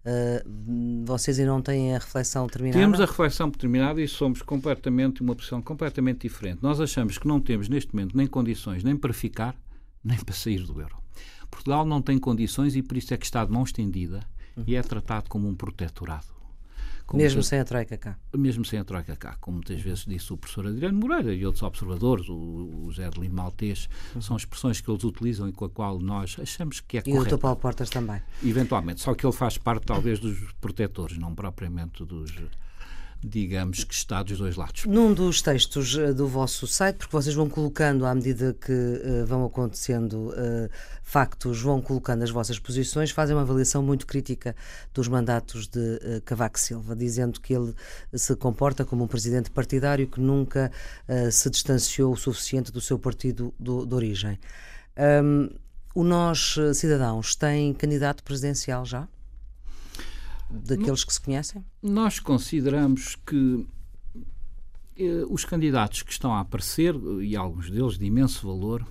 Uh, 0.05 1.03
vocês 1.03 1.39
ainda 1.39 1.51
não 1.51 1.61
têm 1.61 1.95
a 1.95 1.99
reflexão 1.99 2.47
terminada? 2.47 2.79
Temos 2.79 3.01
a 3.01 3.05
reflexão 3.05 3.49
terminada 3.49 3.99
e 4.01 4.07
somos 4.07 4.41
completamente 4.43 5.21
uma 5.21 5.35
posição 5.35 5.61
completamente 5.61 6.21
diferente. 6.21 6.59
Nós 6.61 6.79
achamos 6.79 7.17
que 7.17 7.27
não 7.27 7.41
temos 7.41 7.67
neste 7.67 7.93
momento 7.95 8.15
nem 8.15 8.27
condições 8.27 8.83
nem 8.83 8.95
para 8.95 9.13
ficar, 9.13 9.55
nem 10.03 10.17
para 10.19 10.35
sair 10.35 10.63
do 10.63 10.79
euro. 10.79 11.04
Portugal 11.47 11.85
não 11.85 12.01
tem 12.01 12.17
condições 12.17 12.75
e 12.75 12.81
por 12.81 12.97
isso 12.97 13.13
é 13.13 13.17
que 13.17 13.25
está 13.25 13.43
de 13.43 13.51
mão 13.51 13.63
estendida 13.63 14.21
uhum. 14.55 14.63
e 14.67 14.75
é 14.75 14.81
tratado 14.81 15.29
como 15.29 15.47
um 15.47 15.55
protetorado. 15.55 16.35
Como 17.05 17.21
mesmo 17.21 17.43
sem 17.43 17.59
a 17.59 17.65
Troika 17.65 17.97
cá? 17.97 18.17
Mesmo 18.35 18.65
sem 18.65 18.79
a 18.79 18.83
Troika 18.83 19.15
cá, 19.15 19.37
como 19.39 19.57
muitas 19.57 19.79
vezes 19.79 20.05
disse 20.05 20.33
o 20.33 20.37
professor 20.37 20.65
Adriano 20.65 20.97
Moreira 20.97 21.33
e 21.33 21.45
outros 21.45 21.61
observadores, 21.61 22.27
o, 22.29 22.33
o 22.33 22.91
Zé 22.91 23.09
de 23.09 23.19
Lino 23.19 23.35
Maltês, 23.35 23.87
uhum. 24.15 24.21
são 24.21 24.35
expressões 24.35 24.81
que 24.81 24.89
eles 24.89 25.03
utilizam 25.03 25.47
e 25.47 25.51
com 25.51 25.65
a 25.65 25.69
qual 25.69 25.99
nós 25.99 26.35
achamos 26.41 26.79
que 26.79 26.97
é 26.97 27.01
correto. 27.01 27.29
E 27.29 27.33
o. 27.35 27.37
Paulo 27.37 27.57
Portas 27.57 27.91
também. 27.91 28.19
Eventualmente, 28.43 29.01
só 29.01 29.13
que 29.13 29.23
ele 29.23 29.33
faz 29.33 29.55
parte 29.57 29.85
talvez 29.85 30.19
dos 30.19 30.51
protetores, 30.59 31.17
não 31.19 31.35
propriamente 31.35 32.03
dos 32.03 32.33
digamos 33.23 33.83
que 33.83 33.93
está 33.93 34.21
dos 34.21 34.37
dois 34.37 34.55
lados. 34.55 34.85
Num 34.85 35.13
dos 35.13 35.41
textos 35.41 35.95
uh, 35.95 36.13
do 36.13 36.27
vosso 36.27 36.67
site, 36.67 36.97
porque 36.97 37.11
vocês 37.11 37.35
vão 37.35 37.49
colocando 37.49 38.05
à 38.05 38.13
medida 38.13 38.53
que 38.53 38.71
uh, 38.71 39.25
vão 39.25 39.45
acontecendo 39.45 40.29
uh, 40.29 40.69
factos, 41.03 41.61
vão 41.61 41.81
colocando 41.81 42.23
as 42.23 42.29
vossas 42.29 42.59
posições, 42.59 43.11
fazem 43.11 43.35
uma 43.35 43.41
avaliação 43.41 43.81
muito 43.81 44.05
crítica 44.05 44.55
dos 44.93 45.07
mandatos 45.07 45.67
de 45.67 46.21
Cavaco 46.25 46.59
Silva, 46.59 46.95
dizendo 46.95 47.39
que 47.39 47.53
ele 47.53 47.73
se 48.13 48.35
comporta 48.35 48.83
como 48.83 49.03
um 49.03 49.07
presidente 49.07 49.51
partidário 49.51 50.07
que 50.07 50.19
nunca 50.19 50.71
se 51.31 51.49
distanciou 51.49 52.11
o 52.13 52.17
suficiente 52.17 52.71
do 52.71 52.81
seu 52.81 52.97
partido 52.97 53.53
do, 53.59 53.85
de 53.85 53.93
origem. 53.93 54.39
Um, 55.23 55.49
o 55.93 56.03
Nós 56.03 56.55
Cidadãos 56.73 57.35
tem 57.35 57.73
candidato 57.73 58.23
presidencial 58.23 58.83
já? 58.83 59.07
Daqueles 60.49 61.03
que 61.03 61.13
se 61.13 61.21
conhecem? 61.21 61.63
Nós 61.81 62.19
consideramos 62.19 63.15
que 63.15 63.67
eh, 64.97 65.25
os 65.29 65.43
candidatos 65.43 66.01
que 66.03 66.11
estão 66.11 66.33
a 66.33 66.39
aparecer, 66.39 66.95
e 67.21 67.35
alguns 67.35 67.69
deles 67.69 67.97
de 67.97 68.05
imenso 68.05 68.47
valor, 68.47 68.85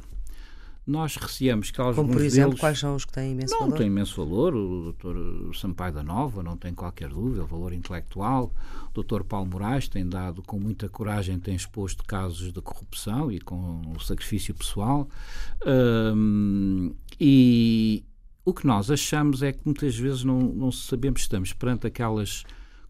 nós 0.87 1.17
receamos 1.17 1.71
que 1.71 1.81
alguns 1.81 1.97
Como, 1.97 2.13
por 2.13 2.21
exemplo, 2.21 2.51
deles, 2.51 2.61
quais 2.61 2.79
são 2.79 2.95
os 2.95 3.07
que 3.07 3.13
têm 3.13 3.33
imenso 3.33 3.55
não, 3.55 3.61
valor? 3.61 3.71
Não 3.71 3.79
tem 3.79 3.87
imenso 3.87 4.23
valor. 4.23 4.55
O 4.55 4.93
Dr. 4.93 5.57
Sampaio 5.57 5.95
da 5.95 6.03
Nova 6.03 6.43
não 6.43 6.59
tem 6.59 6.75
qualquer 6.75 7.09
dúvida, 7.09 7.43
valor 7.45 7.73
intelectual. 7.73 8.53
O 8.95 9.03
Dr. 9.03 9.23
Paulo 9.25 9.49
Moraes 9.49 9.89
tem 9.89 10.07
dado 10.07 10.43
com 10.43 10.61
muita 10.61 10.87
coragem, 10.89 11.39
tem 11.39 11.55
exposto 11.55 12.05
casos 12.05 12.53
de 12.53 12.61
corrupção 12.61 13.33
e 13.33 13.41
com 13.41 13.81
o 13.97 14.01
sacrifício 14.01 14.55
pessoal. 14.55 15.09
Um, 15.67 16.95
e, 17.19 18.05
o 18.45 18.53
que 18.53 18.67
nós 18.67 18.91
achamos 18.91 19.43
é 19.43 19.53
que 19.53 19.61
muitas 19.65 19.97
vezes 19.97 20.25
não, 20.25 20.39
não 20.39 20.71
sabemos 20.71 21.21
se 21.21 21.25
estamos 21.25 21.53
perante 21.53 21.87
aquelas 21.87 22.45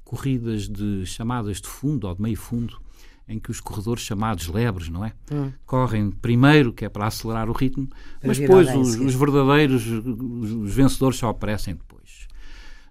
corridas 0.05 0.69
de 0.69 1.07
chamadas 1.07 1.61
de 1.61 1.69
fundo 1.69 2.07
ou 2.07 2.15
de 2.15 2.21
meio 2.21 2.37
fundo, 2.37 2.79
em 3.27 3.39
que 3.39 3.51
os 3.51 3.61
corredores 3.61 4.03
chamados 4.03 4.49
lebres, 4.49 4.89
não 4.89 5.05
é? 5.05 5.13
Hum. 5.33 5.53
Correm 5.65 6.11
primeiro, 6.11 6.73
que 6.73 6.85
é 6.85 6.89
para 6.89 7.07
acelerar 7.07 7.49
o 7.49 7.53
ritmo, 7.53 7.87
para 7.87 8.29
mas 8.29 8.39
depois 8.39 8.69
os, 8.75 8.97
os, 8.97 9.15
verdadeiros, 9.15 9.87
os, 9.87 10.51
os 10.51 10.75
vencedores 10.75 11.19
só 11.19 11.29
aparecem 11.31 11.75
depois. 11.75 12.29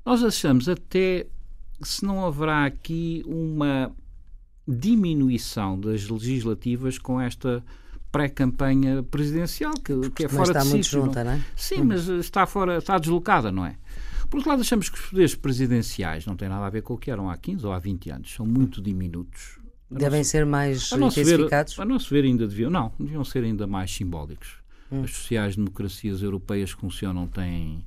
Nós 0.05 0.23
achamos 0.23 0.67
até 0.67 1.27
se 1.81 2.03
não 2.03 2.25
haverá 2.25 2.65
aqui 2.65 3.23
uma 3.27 3.91
diminuição 4.67 5.79
das 5.79 6.07
legislativas 6.07 6.97
com 6.97 7.19
esta 7.19 7.63
pré-campanha 8.13 9.01
presidencial, 9.01 9.73
que, 9.73 10.11
que 10.11 10.25
é 10.25 10.29
fora 10.29 10.51
está 10.51 10.59
de 10.59 10.69
muito 10.69 10.83
sítio. 10.85 11.01
Junta, 11.01 11.23
não? 11.23 11.31
é? 11.31 11.41
Sim, 11.55 11.81
hum. 11.81 11.85
mas 11.85 12.07
está 12.07 12.45
fora, 12.45 12.77
está 12.77 12.99
deslocada, 12.99 13.51
não 13.51 13.65
é? 13.65 13.75
Por 14.29 14.37
outro 14.37 14.51
lado, 14.51 14.61
achamos 14.61 14.87
que 14.87 14.97
os 14.97 15.05
poderes 15.07 15.35
presidenciais 15.35 16.25
não 16.25 16.35
têm 16.35 16.47
nada 16.47 16.65
a 16.65 16.69
ver 16.69 16.83
com 16.83 16.93
o 16.93 16.97
que 16.97 17.09
eram 17.09 17.27
há 17.27 17.35
15 17.35 17.65
ou 17.65 17.73
há 17.73 17.79
20 17.79 18.11
anos, 18.11 18.33
são 18.33 18.45
muito 18.45 18.81
diminutos. 18.81 19.57
A 19.91 19.97
Devem 19.97 20.19
nosso, 20.19 20.29
ser 20.29 20.45
mais 20.45 20.93
a 20.93 20.97
intensificados? 20.97 21.75
Ver, 21.75 21.81
a 21.81 21.85
nosso 21.85 22.09
ver, 22.13 22.23
ainda 22.23 22.47
deviam, 22.47 22.69
não, 22.69 22.93
deviam 22.99 23.23
ser 23.23 23.43
ainda 23.43 23.65
mais 23.65 23.91
simbólicos. 23.91 24.57
Hum. 24.91 25.03
As 25.03 25.11
sociais-democracias 25.11 26.21
europeias 26.21 26.73
que 26.73 26.81
funcionam 26.81 27.27
têm 27.27 27.83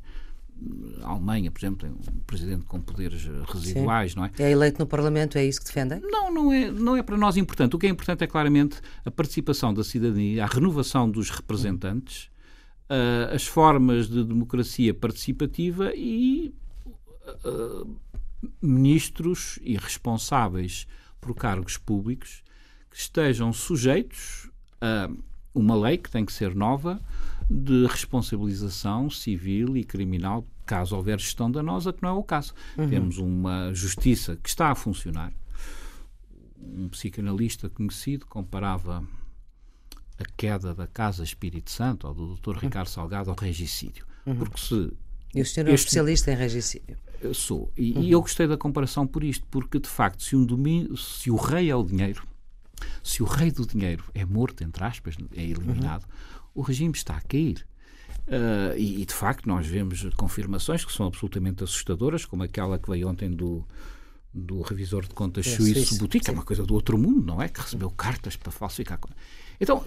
a 1.02 1.10
Alemanha, 1.10 1.50
por 1.50 1.60
exemplo, 1.60 1.78
tem 1.78 1.90
um 1.90 2.20
presidente 2.26 2.64
com 2.64 2.80
poderes 2.80 3.28
residuais, 3.46 4.12
Sim. 4.12 4.18
não 4.18 4.24
é? 4.24 4.30
É 4.38 4.50
eleito 4.50 4.78
no 4.78 4.86
Parlamento, 4.86 5.36
é 5.36 5.44
isso 5.44 5.60
que 5.60 5.66
defendem? 5.66 6.00
Não, 6.00 6.32
não 6.32 6.52
é, 6.52 6.70
não 6.70 6.96
é 6.96 7.02
para 7.02 7.16
nós 7.16 7.36
importante. 7.36 7.76
O 7.76 7.78
que 7.78 7.86
é 7.86 7.90
importante 7.90 8.24
é 8.24 8.26
claramente 8.26 8.80
a 9.04 9.10
participação 9.10 9.72
da 9.72 9.84
cidadania, 9.84 10.44
a 10.44 10.46
renovação 10.46 11.10
dos 11.10 11.30
representantes, 11.30 12.30
uh, 12.90 13.34
as 13.34 13.46
formas 13.46 14.08
de 14.08 14.24
democracia 14.24 14.94
participativa 14.94 15.92
e 15.94 16.54
uh, 17.44 17.96
ministros 18.60 19.58
e 19.62 19.76
responsáveis 19.76 20.86
por 21.20 21.34
cargos 21.34 21.76
públicos 21.76 22.42
que 22.90 22.98
estejam 22.98 23.52
sujeitos 23.52 24.50
a 24.80 25.10
uma 25.56 25.74
lei 25.74 25.96
que 25.96 26.10
tem 26.10 26.24
que 26.24 26.32
ser 26.32 26.54
nova 26.54 27.00
de 27.48 27.86
responsabilização 27.86 29.08
civil 29.08 29.76
e 29.76 29.84
criminal 29.84 30.46
caso 30.66 30.96
houver 30.96 31.18
gestão 31.18 31.50
danosa, 31.50 31.92
que 31.92 32.02
não 32.02 32.10
é 32.10 32.12
o 32.12 32.22
caso. 32.22 32.52
Uhum. 32.76 32.88
Temos 32.88 33.18
uma 33.18 33.72
justiça 33.72 34.36
que 34.36 34.48
está 34.48 34.70
a 34.70 34.74
funcionar. 34.74 35.32
Um 36.60 36.88
psicanalista 36.88 37.70
conhecido 37.70 38.26
comparava 38.26 39.06
a 40.18 40.24
queda 40.36 40.74
da 40.74 40.86
Casa 40.86 41.22
Espírito 41.22 41.70
Santo, 41.70 42.08
ou 42.08 42.14
do 42.14 42.34
Dr. 42.34 42.58
Ricardo 42.58 42.88
Salgado, 42.88 43.30
ao 43.30 43.36
regicídio. 43.36 44.04
Uhum. 44.26 44.36
Porque 44.36 44.60
se. 44.60 44.92
E 45.34 45.40
o 45.40 45.46
senhor 45.46 45.68
é 45.68 45.72
um 45.72 45.74
especialista 45.74 46.32
em 46.32 46.36
regicídio. 46.36 46.96
Eu 47.20 47.32
sou. 47.32 47.72
E, 47.76 47.92
uhum. 47.92 48.04
eu 48.04 48.20
gostei 48.20 48.48
da 48.48 48.56
comparação 48.56 49.06
por 49.06 49.22
isto, 49.22 49.46
porque 49.50 49.78
de 49.78 49.88
facto, 49.88 50.22
se, 50.22 50.34
um 50.34 50.44
domínio, 50.44 50.96
se 50.96 51.30
o 51.30 51.36
rei 51.36 51.70
é 51.70 51.76
o 51.76 51.84
dinheiro, 51.84 52.26
se 53.02 53.22
o 53.22 53.26
rei 53.26 53.50
do 53.50 53.66
dinheiro 53.66 54.04
é 54.14 54.24
morto, 54.24 54.62
entre 54.62 54.84
aspas, 54.84 55.16
é 55.34 55.42
eliminado, 55.42 56.02
uhum. 56.04 56.50
o 56.56 56.62
regime 56.62 56.94
está 56.94 57.16
a 57.16 57.20
cair. 57.20 57.66
Uh, 58.26 58.76
e, 58.76 59.02
e, 59.02 59.06
de 59.06 59.14
facto 59.14 59.46
nós 59.46 59.66
vemos 59.66 60.04
confirmações 60.16 60.84
que 60.84 60.92
são 60.92 61.06
absolutamente 61.06 61.62
assustadoras, 61.62 62.24
como 62.24 62.42
aquela 62.42 62.76
que 62.76 62.90
veio 62.90 63.08
ontem 63.08 63.30
do, 63.30 63.64
do 64.34 64.62
revisor 64.62 65.02
de 65.06 65.14
contas 65.14 65.46
é, 65.46 65.50
suíço 65.50 65.96
Boutique, 65.98 66.28
é 66.28 66.32
uma 66.32 66.42
coisa 66.42 66.64
do 66.64 66.74
outro 66.74 66.98
mundo, 66.98 67.24
não 67.24 67.40
é? 67.40 67.48
Que 67.48 67.60
recebeu 67.60 67.90
cartas 67.90 68.34
para 68.34 68.50
falsificar. 68.50 68.98
Então, 69.60 69.82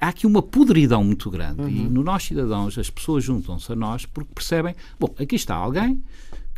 há 0.00 0.08
aqui 0.08 0.26
uma 0.26 0.42
podridão 0.42 1.02
muito 1.02 1.30
grande. 1.30 1.62
Uhum. 1.62 1.68
E 1.68 1.88
no 1.88 2.02
Nós 2.02 2.22
Cidadãos 2.24 2.78
as 2.78 2.88
pessoas 2.88 3.24
juntam-se 3.24 3.72
a 3.72 3.76
nós 3.76 4.06
porque 4.06 4.32
percebem, 4.34 4.74
bom, 4.98 5.14
aqui 5.18 5.36
está 5.36 5.54
alguém 5.54 6.02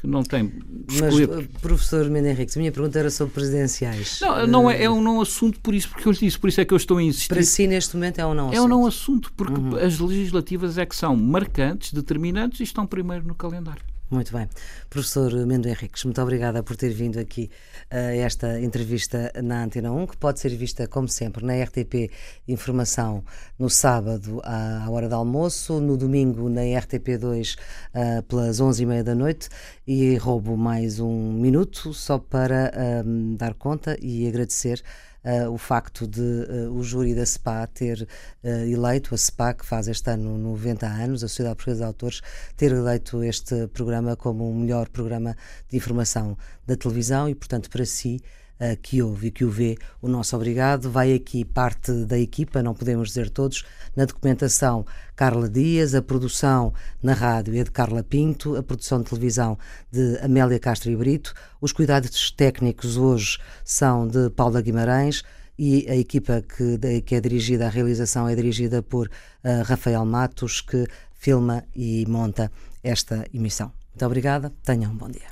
que 0.02 0.06
não 0.08 0.24
tem. 0.24 0.52
Mas, 1.00 1.14
uh, 1.14 1.48
professor 1.60 2.10
Mendes 2.10 2.32
Henrique, 2.32 2.58
a 2.58 2.60
minha 2.60 2.72
pergunta 2.72 2.98
era 2.98 3.08
sobre 3.08 3.32
presidenciais. 3.32 4.18
Não, 4.20 4.46
não 4.48 4.70
é, 4.70 4.82
é, 4.82 4.90
um 4.90 5.00
não 5.00 5.20
assunto 5.20 5.60
por 5.60 5.72
isso, 5.72 5.88
porque 5.88 6.08
eu 6.08 6.12
lhe 6.12 6.18
disse, 6.18 6.36
por 6.36 6.48
isso 6.48 6.60
é 6.60 6.64
que 6.64 6.74
eu 6.74 6.76
estou 6.76 6.98
a 6.98 7.02
insistir. 7.02 7.28
Para 7.28 7.42
si, 7.44 7.68
neste 7.68 7.94
momento, 7.94 8.18
é 8.18 8.26
um 8.26 8.34
não 8.34 8.48
assunto. 8.48 8.56
É 8.56 8.60
um 8.60 8.68
não 8.68 8.86
assunto, 8.86 9.32
porque 9.36 9.60
uhum. 9.60 9.76
as 9.76 10.00
legislativas 10.00 10.76
é 10.76 10.84
que 10.84 10.96
são 10.96 11.16
marcantes, 11.16 11.92
determinantes 11.92 12.58
e 12.58 12.64
estão 12.64 12.84
primeiro 12.84 13.24
no 13.24 13.34
calendário. 13.34 13.91
Muito 14.12 14.31
bem. 14.31 14.46
Professor 14.90 15.33
Mendo 15.46 15.66
Henriques, 15.66 16.05
muito 16.05 16.20
obrigada 16.20 16.62
por 16.62 16.77
ter 16.77 16.90
vindo 16.90 17.18
aqui 17.18 17.51
a 17.90 18.14
esta 18.14 18.61
entrevista 18.61 19.33
na 19.42 19.64
Antena 19.64 19.90
1, 19.90 20.07
que 20.09 20.18
pode 20.18 20.38
ser 20.38 20.51
vista, 20.51 20.87
como 20.87 21.09
sempre, 21.09 21.42
na 21.42 21.55
RTP 21.55 22.11
Informação 22.46 23.25
no 23.59 23.70
sábado 23.70 24.42
à 24.44 24.85
hora 24.90 25.09
do 25.09 25.14
almoço, 25.14 25.81
no 25.81 25.96
domingo 25.96 26.51
na 26.51 26.61
RTP2 26.61 27.57
uh, 27.57 28.22
pelas 28.25 28.61
11h30 28.61 29.03
da 29.03 29.14
noite. 29.14 29.48
E 29.87 30.14
roubo 30.16 30.59
mais 30.59 31.01
um 31.01 31.33
minuto 31.33 31.94
só 31.94 32.18
para 32.18 32.70
um, 33.07 33.35
dar 33.35 33.55
conta 33.55 33.96
e 33.98 34.29
agradecer 34.29 34.83
uh, 35.24 35.50
o 35.50 35.58
facto 35.58 36.06
de 36.06 36.20
uh, 36.20 36.72
o 36.72 36.82
júri 36.82 37.14
da 37.14 37.24
SPA 37.24 37.66
ter 37.66 38.08
uh, 38.42 38.48
eleito, 38.48 39.14
a 39.14 39.18
SPA, 39.18 39.54
que 39.54 39.64
faz 39.64 39.88
este 39.88 40.11
ano 40.11 40.37
90 40.38 40.87
anos, 40.87 41.24
a 41.24 41.28
Sociedade 41.28 41.56
Portuguesa 41.56 41.80
de 41.80 41.87
Autores, 41.87 42.20
ter 42.56 42.72
eleito 42.72 43.22
este 43.22 43.66
programa 43.68 44.16
como 44.16 44.48
o 44.48 44.54
melhor 44.54 44.88
programa 44.88 45.37
de 45.68 45.76
informação 45.76 46.37
da 46.66 46.76
televisão 46.76 47.28
e, 47.28 47.35
portanto, 47.35 47.70
para 47.70 47.85
si 47.85 48.20
uh, 48.62 48.77
que 48.81 49.03
ouve 49.03 49.27
e 49.27 49.31
que 49.31 49.44
o 49.44 49.51
vê, 49.51 49.77
o 50.01 50.07
nosso 50.07 50.37
obrigado. 50.37 50.88
Vai 50.88 51.12
aqui 51.12 51.44
parte 51.44 51.92
da 52.05 52.18
equipa, 52.18 52.62
não 52.62 52.75
podemos 52.75 53.09
dizer 53.09 53.29
todos, 53.29 53.64
na 53.96 54.05
documentação 54.05 54.87
Carla 55.16 55.48
Dias, 55.48 55.94
a 55.94 56.01
produção 56.01 56.72
na 57.03 57.12
rádio 57.12 57.59
é 57.59 57.64
de 57.64 57.70
Carla 57.70 58.03
Pinto, 58.03 58.57
a 58.57 58.62
produção 58.62 59.03
de 59.03 59.09
televisão 59.09 59.59
de 59.90 60.18
Amélia 60.18 60.59
Castro 60.59 60.90
e 60.90 60.96
Brito, 60.96 61.35
os 61.61 61.72
cuidados 61.72 62.31
técnicos 62.31 62.96
hoje 62.96 63.38
são 63.64 64.07
de 64.07 64.31
Paula 64.31 64.62
Guimarães 64.62 65.22
e 65.59 65.87
a 65.88 65.96
equipa 65.96 66.42
que, 66.42 67.03
que 67.03 67.14
é 67.14 67.20
dirigida, 67.20 67.66
a 67.66 67.70
realização 67.70 68.29
é 68.29 68.35
dirigida 68.35 68.83
por 68.83 69.07
uh, 69.09 69.62
Rafael 69.64 70.05
Matos, 70.05 70.61
que 70.61 70.87
filma 71.12 71.64
e 71.75 72.05
monta 72.09 72.51
esta 72.83 73.27
emissão. 73.33 73.70
Muito 73.90 74.07
obrigada, 74.07 74.53
tenham 74.64 74.90
um 74.90 74.96
bom 74.96 75.09
dia. 75.09 75.31